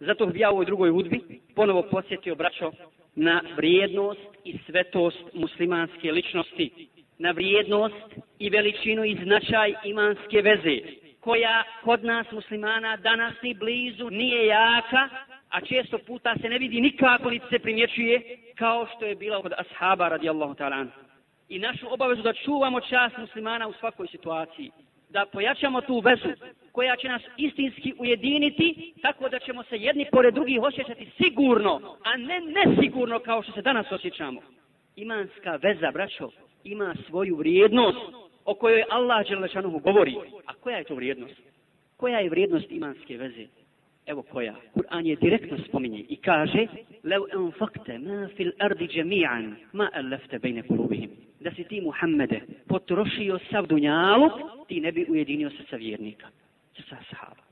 Zato 0.00 0.26
bih 0.26 0.40
ja 0.40 0.50
u 0.50 0.52
ovoj 0.52 0.66
drugoj 0.66 0.90
hudbi 0.90 1.40
ponovo 1.54 1.82
posjetio 1.82 2.34
braćo 2.34 2.72
na 3.18 3.42
vrijednost 3.56 4.28
i 4.44 4.58
svetost 4.66 5.34
muslimanske 5.34 6.12
ličnosti, 6.12 6.88
na 7.18 7.30
vrijednost 7.30 8.14
i 8.38 8.50
veličinu 8.50 9.04
i 9.04 9.18
značaj 9.24 9.74
imanske 9.84 10.42
veze, 10.42 10.78
koja 11.20 11.64
kod 11.84 12.04
nas 12.04 12.30
muslimana 12.32 12.96
danas 12.96 13.34
ni 13.42 13.54
blizu 13.54 14.10
nije 14.10 14.46
jaka, 14.46 15.08
a 15.48 15.60
često 15.60 15.98
puta 15.98 16.34
se 16.42 16.48
ne 16.48 16.58
vidi 16.58 16.80
nikako 16.80 17.30
niti 17.30 17.46
se 17.50 17.58
primjećuje 17.58 18.38
kao 18.54 18.86
što 18.96 19.06
je 19.06 19.14
bila 19.14 19.42
kod 19.42 19.52
ashaba 19.58 20.08
radijallahu 20.08 20.54
ta'ala. 20.54 20.86
I 21.48 21.58
našu 21.58 21.92
obavezu 21.92 22.22
da 22.22 22.32
čuvamo 22.32 22.80
čast 22.80 23.16
muslimana 23.18 23.68
u 23.68 23.72
svakoj 23.72 24.06
situaciji 24.06 24.70
da 25.10 25.26
pojačamo 25.32 25.80
tu 25.80 26.00
vezu 26.00 26.28
koja 26.72 26.96
će 26.96 27.08
nas 27.08 27.22
istinski 27.36 27.94
ujediniti 27.98 28.94
tako 29.02 29.28
da 29.28 29.38
ćemo 29.38 29.62
se 29.62 29.76
jedni 29.76 30.06
pored 30.12 30.34
drugih 30.34 30.62
osjećati 30.62 31.10
sigurno, 31.22 31.96
a 32.04 32.16
ne 32.16 32.40
nesigurno 32.40 33.18
kao 33.18 33.42
što 33.42 33.52
se 33.52 33.62
danas 33.62 33.92
osjećamo. 33.92 34.40
Imanska 34.96 35.58
veza, 35.62 35.90
braćo, 35.90 36.30
ima 36.64 36.94
svoju 37.08 37.36
vrijednost 37.36 37.98
o 38.44 38.54
kojoj 38.54 38.84
Allah 38.90 39.28
Đelešanuhu 39.28 39.78
govori. 39.78 40.16
A 40.46 40.54
koja 40.54 40.76
je 40.76 40.84
to 40.84 40.94
vrijednost? 40.94 41.40
Koja 41.96 42.18
je 42.18 42.30
vrijednost 42.30 42.70
imanske 42.70 43.16
veze? 43.16 43.46
Evo 44.08 44.22
koja. 44.22 44.54
Kur'an 44.74 45.06
je 45.06 45.16
direktno 45.16 45.58
spominje 45.68 46.04
i 46.08 46.16
kaže 46.16 46.66
لو 47.04 47.26
enfakte 47.32 47.98
ما 47.98 48.28
fil 48.36 48.52
ardi 48.58 48.86
جميعا 48.86 49.56
ma 49.72 49.88
elefte 49.94 50.38
بين 50.38 50.62
قلوبهم 50.62 51.10
da 51.40 51.50
si 51.50 51.64
ti 51.64 51.80
Muhammede 51.80 52.40
potrošio 52.68 53.38
sav 53.50 53.66
dunjaluk, 53.66 54.32
ti 54.68 54.80
ne 54.80 54.92
bi 54.92 55.06
ujedinio 55.08 55.50
se 55.50 55.62
sa 55.70 55.76
vjernika, 55.76 56.26
sa 56.88 56.96
sahaba. 57.10 57.42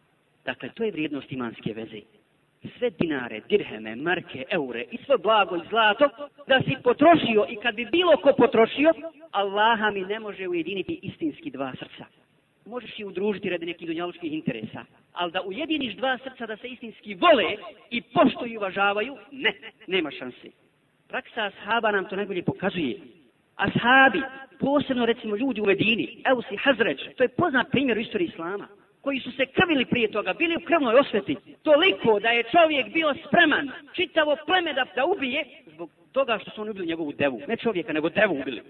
Dakle, 0.45 0.69
to 0.75 0.85
je 0.85 0.91
vrijednost 0.93 1.33
imanske 1.33 1.73
veze. 1.75 2.01
Sve 2.79 2.91
dinare, 2.91 3.41
dirheme, 3.49 3.97
marke, 3.97 4.45
eure 4.51 4.85
i 4.91 4.99
sve 5.07 5.19
blago 5.19 5.57
i 5.57 5.61
zlato, 5.69 6.09
da 6.47 6.61
si 6.61 6.77
potrošio 6.83 7.47
i 7.49 7.57
kad 7.57 7.75
bi 7.75 7.85
bilo 7.85 8.17
ko 8.17 8.33
potrošio, 8.39 8.93
Allaha 9.31 9.91
mi 9.91 10.01
ne 10.01 10.21
može 10.21 10.49
ujediniti 10.49 10.99
istinski 11.03 11.51
dva 11.51 11.73
srca. 11.79 12.05
Možeš 12.67 12.99
i 12.99 13.05
udružiti 13.05 13.51
radi 13.51 13.67
nekih 13.67 13.89
dunjalučkih 13.89 14.33
interesa, 14.33 14.85
ali 15.13 15.33
da 15.33 15.43
ujediniš 15.43 15.95
dva 15.95 16.19
srca 16.19 16.47
da 16.47 16.57
se 16.57 16.69
istinski 16.69 17.15
vole 17.15 17.57
i 17.91 18.03
poštuju 18.03 18.53
i 18.53 18.57
uvažavaju, 18.57 19.17
ne, 19.31 19.53
nema 19.87 20.11
šanse. 20.11 20.49
Praksa 21.09 21.43
ashaba 21.43 21.91
nam 21.91 22.09
to 22.09 22.17
najbolje 22.17 22.43
pokazuje 22.43 22.99
ashabi, 23.57 24.23
posebno 24.59 25.07
recimo 25.07 25.37
ljudi 25.37 25.61
u 25.61 25.67
Medini, 25.67 26.23
Eusi, 26.25 26.57
Hazreć, 26.57 27.01
to 27.17 27.23
je 27.23 27.29
poznat 27.29 27.71
primjer 27.71 27.99
u 27.99 28.01
istoriji 28.01 28.29
Islama, 28.29 28.69
koji 29.01 29.21
su 29.21 29.33
se 29.33 29.47
krvili 29.47 29.85
prije 29.85 30.11
toga, 30.11 30.33
bili 30.33 30.57
u 30.57 30.65
krvnoj 30.67 30.95
osveti, 30.95 31.37
toliko 31.63 32.21
da 32.21 32.29
je 32.29 32.43
čovjek 32.43 32.93
bio 32.93 33.15
spreman 33.27 33.71
čitavo 33.93 34.37
pleme 34.47 34.73
da, 34.73 34.85
da 34.97 35.05
ubije 35.05 35.45
zbog 35.67 35.91
toga 36.13 36.39
što 36.39 36.51
su 36.51 36.61
oni 36.61 36.71
ubili 36.71 36.87
njegovu 36.87 37.13
devu. 37.13 37.41
Ne 37.49 37.57
čovjeka, 37.57 37.93
nego 37.93 38.09
devu 38.09 38.41
ubili. 38.41 38.63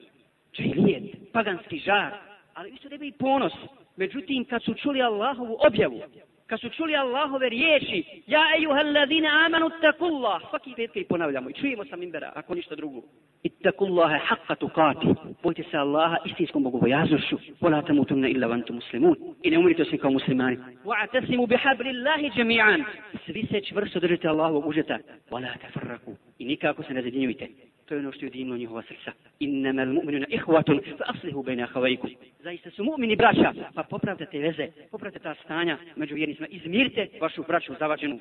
Čelijet, 0.52 1.02
paganski 1.32 1.78
žar. 1.78 2.12
Ali 2.54 2.70
isto 2.70 2.88
da 2.88 3.04
i 3.04 3.12
ponos. 3.12 3.52
Međutim, 3.96 4.44
kad 4.44 4.62
su 4.62 4.74
čuli 4.74 5.02
Allahovu 5.02 5.56
objavu, 5.66 6.00
kad 6.46 6.60
su 6.60 6.68
čuli 6.68 6.96
Allahove 6.96 7.48
riječi, 7.48 8.22
ja 8.26 8.42
ejuhel 8.58 8.92
ladine 8.94 9.28
amanu 9.46 9.70
takullah, 9.80 10.42
svaki 10.50 10.72
petka 10.76 11.00
i 11.00 11.04
ponavljamo 11.04 11.50
i 11.50 11.52
čujemo 11.52 11.84
sa 11.84 11.96
mimbera, 11.96 12.32
ako 12.34 12.54
ništa 12.54 12.74
drugo. 12.74 13.02
Ittakullaha 13.42 14.18
haqqa 14.28 14.54
tukati, 14.56 15.06
Bojte 15.42 15.62
se 15.70 15.76
Allaha 15.76 16.16
istinskom 16.24 16.62
bogobojaznošću. 16.62 17.36
Wala 17.60 17.86
tamutunna 17.86 18.28
illa 18.28 18.46
vantu 18.46 18.72
muslimun. 18.72 19.16
I 19.42 19.50
ne 19.50 19.58
umrite 19.58 19.82
osim 19.82 19.98
kao 19.98 20.10
muslimani. 20.10 20.56
Wa'tasimu 20.84 21.46
bihablillahi 21.46 22.30
jami'an. 22.36 22.84
Svi 23.26 23.46
se 23.50 23.60
čvrsto 23.60 24.00
držite 24.00 24.28
Allahovog 24.28 24.66
užeta. 24.66 24.98
Wala 25.30 25.58
tafarraku. 25.62 26.16
I 26.38 26.44
nikako 26.44 26.82
se 26.82 26.94
ne 26.94 27.02
zadinjujte. 27.02 27.48
To 27.86 27.94
je 27.94 28.00
ono 28.00 28.12
što 28.12 28.24
je 28.24 28.26
ujedinilo 28.26 28.56
njihova 28.56 28.82
srca. 28.82 29.12
Innama 29.40 29.82
al-mu'minuna 29.82 30.26
ihwatun 30.28 30.80
fa 30.98 31.04
aslihu 31.06 31.42
bayna 31.42 31.66
akhawaykum. 31.68 32.16
Zaista 32.42 32.70
su 32.70 32.84
mu'mini 32.84 33.16
braća, 33.16 33.52
pa 33.74 33.82
popravdate 33.82 34.38
veze, 34.38 34.68
popravdate 34.90 35.22
ta 35.22 35.34
stanja 35.44 35.78
među 35.96 36.14
vjernicima, 36.14 36.46
izmirite 36.46 37.08
vašu 37.20 37.44
braću 37.48 37.74
zavađenu. 37.78 38.18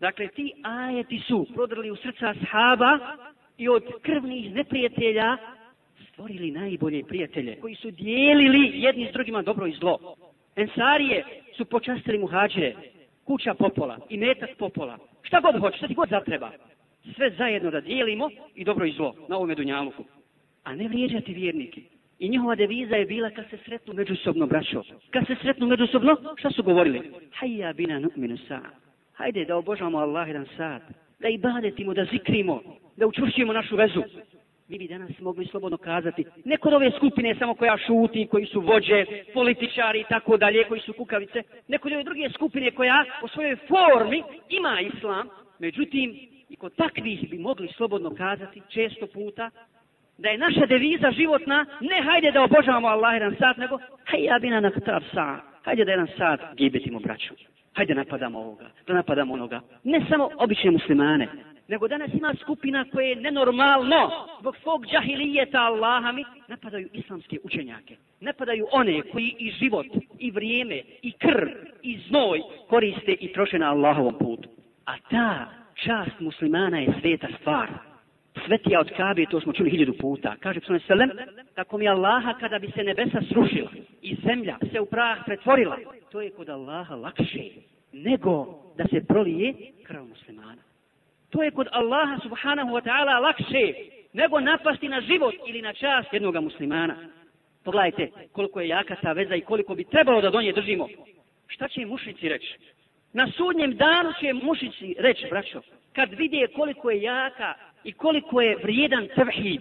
Dakle, 0.00 0.28
ti 0.28 0.52
ajeti 0.62 1.18
su 1.18 1.46
prodrli 1.54 1.90
u 1.90 1.96
srca 1.96 2.34
sahaba 2.34 2.98
i 3.58 3.68
od 3.68 3.84
krvnih 4.02 4.54
neprijatelja 4.54 5.36
stvorili 6.12 6.50
najbolje 6.50 7.04
prijatelje 7.04 7.60
koji 7.60 7.74
su 7.74 7.90
dijelili 7.90 8.70
jedni 8.74 9.08
s 9.10 9.12
drugima 9.12 9.42
dobro 9.42 9.66
i 9.66 9.72
zlo. 9.72 10.16
Ensarije 10.56 11.24
su 11.56 11.64
počastili 11.64 12.18
muhađire, 12.18 12.74
kuća 13.24 13.54
popola 13.54 13.98
i 14.08 14.16
metak 14.16 14.50
popola. 14.58 14.98
Šta 15.22 15.40
god 15.40 15.60
hoće, 15.60 15.76
šta 15.76 15.88
ti 15.88 15.94
god 15.94 16.08
zatreba. 16.08 16.50
Sve 17.14 17.30
zajedno 17.30 17.70
da 17.70 17.80
dijelimo 17.80 18.30
i 18.54 18.64
dobro 18.64 18.86
i 18.86 18.92
zlo 18.92 19.14
na 19.28 19.36
ovome 19.36 19.54
dunjaluku. 19.54 20.04
A 20.64 20.74
ne 20.74 20.88
vrijeđati 20.88 21.34
vjernike. 21.34 21.80
I 22.18 22.28
njihova 22.28 22.54
deviza 22.54 22.96
je 22.96 23.06
bila 23.06 23.30
kad 23.30 23.50
se 23.50 23.58
sretnu 23.64 23.94
međusobno, 23.94 24.46
braćo. 24.46 24.82
Kad 25.10 25.26
se 25.26 25.36
sretnu 25.42 25.66
međusobno, 25.66 26.16
šta 26.36 26.50
su 26.50 26.62
govorili? 26.62 27.12
Hajja 27.32 27.72
bina 27.72 28.00
nu'minu 28.00 28.38
sa. 28.48 28.60
Hajde 29.12 29.44
da 29.44 29.56
obožavamo 29.56 29.98
Allah 29.98 30.28
jedan 30.28 30.46
sad. 30.56 30.82
Da 31.20 31.28
ibadetimo, 31.28 31.94
da 31.94 32.04
zikrimo, 32.04 32.62
da 32.96 33.06
učvršujemo 33.06 33.52
našu 33.52 33.76
vezu. 33.76 34.02
Mi 34.68 34.78
bi 34.78 34.88
danas 34.88 35.10
mogli 35.20 35.46
slobodno 35.46 35.76
kazati, 35.76 36.24
neko 36.44 36.68
od 36.68 36.74
ove 36.74 36.90
skupine 36.90 37.34
samo 37.38 37.54
koja 37.54 37.76
šuti, 37.78 38.26
koji 38.26 38.46
su 38.46 38.60
vođe, 38.60 39.04
političari 39.34 40.00
i 40.00 40.04
tako 40.08 40.36
dalje, 40.36 40.64
koji 40.64 40.80
su 40.80 40.92
kukavice, 40.92 41.42
neko 41.68 41.88
od 41.88 41.94
ove 41.94 42.04
druge 42.04 42.30
skupine 42.30 42.70
koja 42.70 43.04
po 43.20 43.28
svojoj 43.28 43.56
formi 43.56 44.22
ima 44.48 44.80
islam, 44.80 45.28
međutim, 45.58 46.35
i 46.48 46.56
kod 46.56 46.74
takvih 46.76 47.30
bi 47.30 47.38
mogli 47.38 47.68
slobodno 47.76 48.14
kazati 48.14 48.62
često 48.68 49.06
puta, 49.06 49.50
da 50.18 50.28
je 50.28 50.38
naša 50.38 50.66
deviza 50.66 51.10
životna, 51.10 51.66
ne 51.80 52.02
hajde 52.02 52.30
da 52.30 52.42
obožavamo 52.42 52.88
Allah 52.88 53.14
jedan 53.14 53.36
sat, 53.38 53.56
nego 53.56 53.78
hajde 54.04 54.24
ja 54.24 54.38
bi 54.38 54.50
na 54.50 54.60
naktar 54.60 55.04
sa, 55.14 55.38
hajde 55.62 55.84
da 55.84 55.90
jedan 55.90 56.08
sat 56.18 56.40
gibetimo 56.56 56.98
braću, 56.98 57.34
hajde 57.72 57.94
napadamo 57.94 58.38
ovoga, 58.38 58.70
da 58.86 58.94
napadamo 58.94 59.34
onoga. 59.34 59.60
Ne 59.84 60.00
samo 60.08 60.30
obične 60.38 60.70
muslimane, 60.70 61.28
nego 61.68 61.88
danas 61.88 62.10
ima 62.14 62.34
skupina 62.42 62.84
koje 62.92 63.08
je 63.08 63.16
nenormalno 63.16 64.10
zbog 64.40 64.56
svog 64.56 64.86
džahilijeta 64.86 65.58
Allahami 65.58 66.24
napadaju 66.48 66.88
islamske 66.92 67.38
učenjake. 67.44 67.96
Napadaju 68.20 68.66
one 68.72 69.02
koji 69.02 69.34
i 69.38 69.50
život, 69.50 69.86
i 70.18 70.30
vrijeme, 70.30 70.82
i 71.02 71.12
krv, 71.12 71.48
i 71.82 71.98
znoj 72.08 72.40
koriste 72.68 73.12
i 73.12 73.32
troše 73.32 73.58
na 73.58 73.70
Allahovom 73.70 74.14
putu. 74.18 74.48
A 74.84 74.92
ta 75.10 75.46
čast 75.84 76.20
muslimana 76.20 76.78
je 76.78 76.94
sveta 77.00 77.28
stvar. 77.40 77.68
Svetija 78.46 78.80
od 78.80 78.90
Kabe, 78.96 79.26
to 79.30 79.40
smo 79.40 79.52
čuli 79.52 79.70
hiljadu 79.70 79.94
puta. 80.00 80.36
Kaže 80.40 80.60
Psalm 80.60 80.80
Selem, 80.80 81.10
tako 81.54 81.78
mi 81.78 81.88
Allaha 81.88 82.34
kada 82.40 82.58
bi 82.58 82.70
se 82.70 82.84
nebesa 82.84 83.20
srušila 83.28 83.70
i 84.02 84.16
zemlja 84.24 84.58
se 84.72 84.80
u 84.80 84.86
prah 84.86 85.18
pretvorila, 85.26 85.76
to 86.12 86.20
je 86.20 86.30
kod 86.30 86.48
Allaha 86.48 86.94
lakše 86.94 87.44
nego 87.92 88.62
da 88.76 88.84
se 88.88 89.06
prolije 89.08 89.54
krv 89.82 90.04
muslimana. 90.04 90.62
To 91.30 91.42
je 91.42 91.50
kod 91.50 91.68
Allaha 91.72 92.18
subhanahu 92.22 92.70
wa 92.70 92.82
ta'ala 92.84 93.20
lakše 93.20 93.72
nego 94.12 94.40
napasti 94.40 94.88
na 94.88 95.00
život 95.00 95.34
ili 95.46 95.62
na 95.62 95.72
čast 95.72 96.12
jednog 96.12 96.42
muslimana. 96.42 96.96
Pogledajte 97.64 98.10
koliko 98.32 98.60
je 98.60 98.68
jaka 98.68 98.96
ta 99.02 99.12
veza 99.12 99.34
i 99.34 99.40
koliko 99.40 99.74
bi 99.74 99.84
trebalo 99.84 100.20
da 100.20 100.30
do 100.30 100.42
nje 100.42 100.52
držimo. 100.52 100.88
Šta 101.46 101.68
će 101.68 101.86
mušici 101.86 102.28
reći? 102.28 102.58
Na 103.16 103.26
sudnjem 103.36 103.76
danu 103.76 104.12
će 104.20 104.32
mušici 104.32 104.94
reći, 104.98 105.26
braćo, 105.30 105.60
kad 105.92 106.08
vidje 106.12 106.46
koliko 106.46 106.90
je 106.90 107.02
jaka 107.02 107.54
i 107.84 107.92
koliko 107.92 108.40
je 108.40 108.56
vrijedan 108.62 109.08
tevhid, 109.14 109.60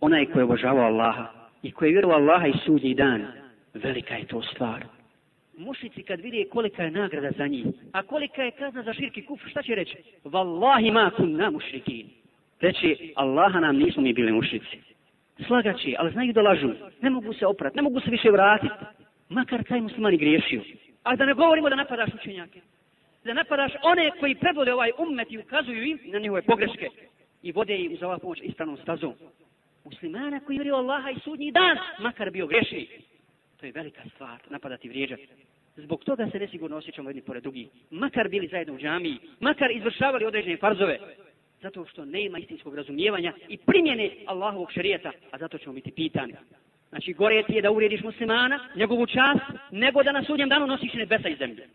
onaj 0.00 0.26
koji 0.26 0.40
je 0.40 0.44
obožavao 0.44 0.84
Allaha 0.84 1.26
i 1.62 1.72
koji 1.72 1.88
je 1.88 1.92
vjerovao 1.92 2.18
Allaha 2.18 2.46
i 2.46 2.52
sudnji 2.64 2.94
dan, 2.94 3.26
velika 3.74 4.14
je 4.14 4.26
to 4.26 4.42
stvar. 4.42 4.84
Mušici 5.58 6.02
kad 6.02 6.20
vidje 6.20 6.48
kolika 6.48 6.82
je 6.82 6.90
nagrada 6.90 7.30
za 7.38 7.46
njih, 7.46 7.66
a 7.92 8.02
kolika 8.02 8.42
je 8.42 8.50
kazna 8.50 8.82
za 8.82 8.94
širki 8.94 9.22
kufr, 9.22 9.50
šta 9.50 9.62
će 9.62 9.74
reći? 9.74 9.96
Wallahi 10.24 10.92
ma 10.92 11.10
kunna 11.16 11.50
mušrikin. 11.50 12.06
Reći, 12.60 13.12
Allaha 13.16 13.60
nam 13.60 13.76
nismo 13.76 14.02
mi 14.02 14.12
bili 14.12 14.32
mušici. 14.32 14.78
Slagaći, 15.46 15.94
ali 15.98 16.12
znaju 16.12 16.32
da 16.32 16.42
lažu. 16.42 16.70
Ne 17.00 17.10
mogu 17.10 17.32
se 17.32 17.46
oprati, 17.46 17.76
ne 17.76 17.82
mogu 17.82 18.00
se 18.00 18.10
više 18.10 18.30
vratiti. 18.30 18.74
Makar 19.28 19.64
taj 19.64 19.80
muslimani 19.80 20.16
griješio. 20.16 20.62
A 21.02 21.16
da 21.16 21.24
ne 21.24 21.34
govorimo 21.34 21.68
da 21.68 21.76
napadaš 21.76 22.14
učenjake. 22.14 22.60
Da 23.24 23.34
napadaš 23.34 23.72
one 23.82 24.10
koji 24.20 24.34
predvode 24.34 24.72
ovaj 24.72 24.90
ummet 24.98 25.30
i 25.30 25.38
ukazuju 25.38 25.82
im 25.82 25.98
na 26.04 26.18
njihove 26.18 26.42
pogreške. 26.42 26.88
I 27.42 27.52
vode 27.52 27.76
im 27.76 27.96
za 27.96 28.06
ova 28.06 28.18
pomoć 28.18 28.40
istanom 28.42 28.76
stazom. 28.76 29.14
Muslimana 29.84 30.40
koji 30.40 30.58
vjeruju 30.58 30.74
Allaha 30.74 31.10
i 31.10 31.20
sudnji 31.24 31.52
dan, 31.52 31.78
makar 31.98 32.30
bio 32.30 32.46
grešni. 32.46 32.88
To 33.60 33.66
je 33.66 33.72
velika 33.72 34.02
stvar, 34.14 34.38
napadati 34.50 34.88
vrijeđati. 34.88 35.28
Zbog 35.76 36.04
toga 36.04 36.28
se 36.32 36.38
nesigurno 36.38 36.76
osjećamo 36.76 37.08
jedni 37.08 37.22
pored 37.22 37.42
drugih. 37.42 37.68
Makar 37.90 38.28
bili 38.28 38.48
zajedno 38.48 38.74
u 38.74 38.78
džamiji, 38.78 39.18
makar 39.40 39.70
izvršavali 39.70 40.24
određene 40.24 40.56
farzove. 40.56 40.98
Zato 41.62 41.86
što 41.86 42.04
nema 42.04 42.38
istinskog 42.38 42.74
razumijevanja 42.74 43.32
i 43.48 43.58
primjene 43.58 44.10
Allahovog 44.26 44.72
šarijeta, 44.72 45.12
a 45.30 45.38
zato 45.38 45.58
ćemo 45.58 45.72
biti 45.72 45.90
pitani. 45.90 46.34
Znači, 46.92 47.12
gore 47.12 47.42
ti 47.42 47.52
je 47.52 47.62
da 47.62 47.70
urediš 47.70 48.02
muslimana, 48.02 48.58
njegovu 48.74 49.06
čast, 49.06 49.46
nego 49.70 50.02
da 50.02 50.12
na 50.12 50.24
sudnjem 50.24 50.48
danu 50.48 50.66
nosiš 50.66 50.92
nebesa 50.94 51.28
i 51.28 51.36
zemlje. 51.36 51.68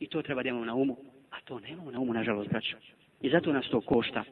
I 0.00 0.06
to 0.06 0.22
treba 0.22 0.42
da 0.42 0.48
imamo 0.48 0.64
na 0.64 0.74
umu. 0.74 0.96
A 1.30 1.40
to 1.44 1.60
nemamo 1.60 1.90
na 1.90 2.00
umu, 2.00 2.12
nažalost, 2.12 2.50
braćo. 2.50 2.76
I 3.20 3.30
zato 3.30 3.52
nas 3.52 3.68
to 3.70 3.80
košta. 3.80 4.24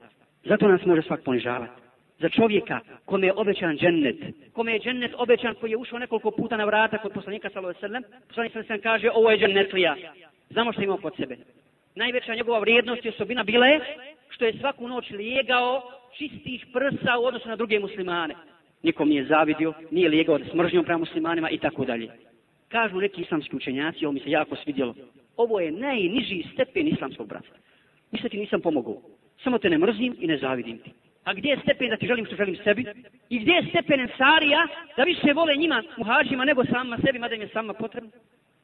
Zato 0.45 0.69
nas 0.69 0.85
može 0.85 1.03
svak 1.03 1.21
ponižavati. 1.25 1.73
Za 2.19 2.29
čovjeka 2.29 2.81
kome 3.05 3.27
je 3.27 3.33
obećan 3.33 3.77
džennet, 3.77 4.17
kome 4.53 4.73
je 4.73 4.81
džennet 4.81 5.13
obećan 5.17 5.55
koji 5.55 5.71
je 5.71 5.77
ušao 5.77 5.99
nekoliko 5.99 6.31
puta 6.31 6.57
na 6.57 6.65
vrata 6.65 6.99
kod 6.99 7.13
poslanika 7.13 7.51
sallallahu 7.51 7.79
alejhi 7.83 8.03
ve 8.03 8.27
poslanik 8.29 8.53
sallallahu 8.53 8.73
alejhi 8.73 8.83
kaže 8.83 9.11
ovo 9.15 9.31
je 9.31 9.39
džennetlija. 9.39 9.97
Znamo 10.51 10.73
što 10.73 10.83
ima 10.83 10.97
kod 10.97 11.17
sebe. 11.17 11.37
Najveća 11.95 12.35
njegova 12.35 12.59
vrijednost 12.59 13.05
i 13.05 13.09
osobina 13.09 13.43
bila 13.45 13.67
je 13.67 13.81
što 14.29 14.45
je 14.45 14.59
svaku 14.61 14.89
noć 14.89 15.11
lijegao 15.11 15.83
čistih 16.19 16.67
prsa 16.73 17.19
u 17.19 17.25
odnosu 17.25 17.49
na 17.49 17.57
druge 17.57 17.81
muslimane 17.81 18.35
nikom 18.83 19.09
nije 19.09 19.25
zavidio, 19.25 19.73
nije 19.91 20.09
lijegao 20.09 20.39
s 20.39 20.55
mržnjom 20.55 20.85
prema 20.85 20.99
muslimanima 20.99 21.51
i 21.51 21.59
tako 21.59 21.85
dalje. 21.85 22.09
Kažu 22.69 23.01
neki 23.01 23.23
islamski 23.23 23.57
učenjaci, 23.57 24.07
ovo 24.07 24.13
mi 24.13 24.21
se 24.21 24.31
jako 24.31 24.57
svidjelo, 24.57 24.95
ovo 25.37 25.61
je 25.61 25.73
najniži 25.73 26.45
stepen 26.53 26.89
islamskog 26.89 27.29
bratstva. 27.29 27.57
Ništa 28.13 28.29
ti 28.29 28.39
nisam 28.39 28.61
pomogao. 28.61 29.03
Samo 29.45 29.59
te 29.59 29.71
ne 29.71 29.79
mrzim 29.79 30.17
i 30.19 30.27
ne 30.27 30.39
zavidim 30.39 30.79
ti. 30.79 30.91
A 31.25 31.35
gdje 31.35 31.51
je 31.51 31.59
stepen 31.63 31.91
da 31.91 31.97
ti 31.97 32.07
želim 32.07 32.27
što 32.27 32.37
želim 32.37 32.57
sebi? 32.65 32.85
I 33.29 33.39
gdje 33.39 33.53
je 33.53 33.67
stepen 33.71 34.01
ensarija 34.01 34.69
da 34.97 35.03
više 35.03 35.33
vole 35.35 35.57
njima 35.57 35.83
muhađima 35.97 36.45
nego 36.45 36.65
sama 36.65 36.99
sebi, 37.05 37.19
mada 37.19 37.35
im 37.35 37.41
je 37.41 37.49
sama 37.49 37.73
potrebno? 37.73 38.11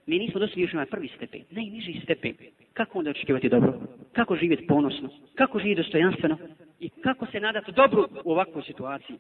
Mi 0.06 0.18
nismo 0.18 0.40
došli 0.40 0.62
još 0.62 0.72
na 0.72 0.86
prvi 0.86 1.08
stepen, 1.16 1.42
najniži 1.50 2.00
stepen. 2.02 2.34
Kako 2.72 2.98
onda 2.98 3.10
očekivati 3.10 3.48
dobro? 3.48 3.80
Kako 4.12 4.36
živjeti 4.36 4.66
ponosno? 4.66 5.08
Kako 5.34 5.58
živjeti 5.58 5.82
dostojanstveno? 5.82 6.38
I 6.80 6.88
kako 6.88 7.26
se 7.26 7.40
nadati 7.40 7.72
dobru 7.72 8.08
u 8.24 8.32
ovakvoj 8.32 8.62
situaciji? 8.62 9.16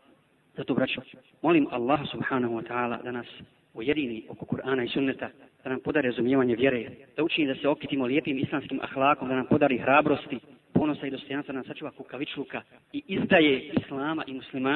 Zato, 0.56 0.74
braćo, 0.74 1.00
molim 1.42 1.66
Allah 1.70 2.00
subhanahu 2.10 2.54
wa 2.54 2.62
ta'ala 2.68 3.02
da 3.02 3.10
nas 3.12 3.26
ujedini 3.74 4.26
oko 4.28 4.46
Kur'ana 4.46 4.84
i 4.84 4.88
sunneta, 4.88 5.30
da 5.64 5.70
nam 5.70 5.80
podari 5.80 6.08
razumijevanje 6.08 6.54
vjere, 6.54 6.90
da 7.16 7.24
učini 7.24 7.46
da 7.46 7.54
se 7.54 7.68
okitimo 7.68 8.06
lijepim 8.06 8.38
islamskim 8.38 8.80
ahlakom, 8.82 9.28
da 9.28 9.34
nam 9.34 9.46
podari 9.46 9.78
hrabrosti, 9.78 10.38
ponosa 10.72 11.06
i 11.06 11.10
dostojanstva, 11.10 11.52
da 11.52 11.56
nam 11.56 11.64
sačuva 11.64 11.90
kukavičluka 11.90 12.62
i 12.92 13.02
izdaje 13.06 13.70
islama 13.78 14.24
i 14.26 14.34
muslimana. 14.34 14.72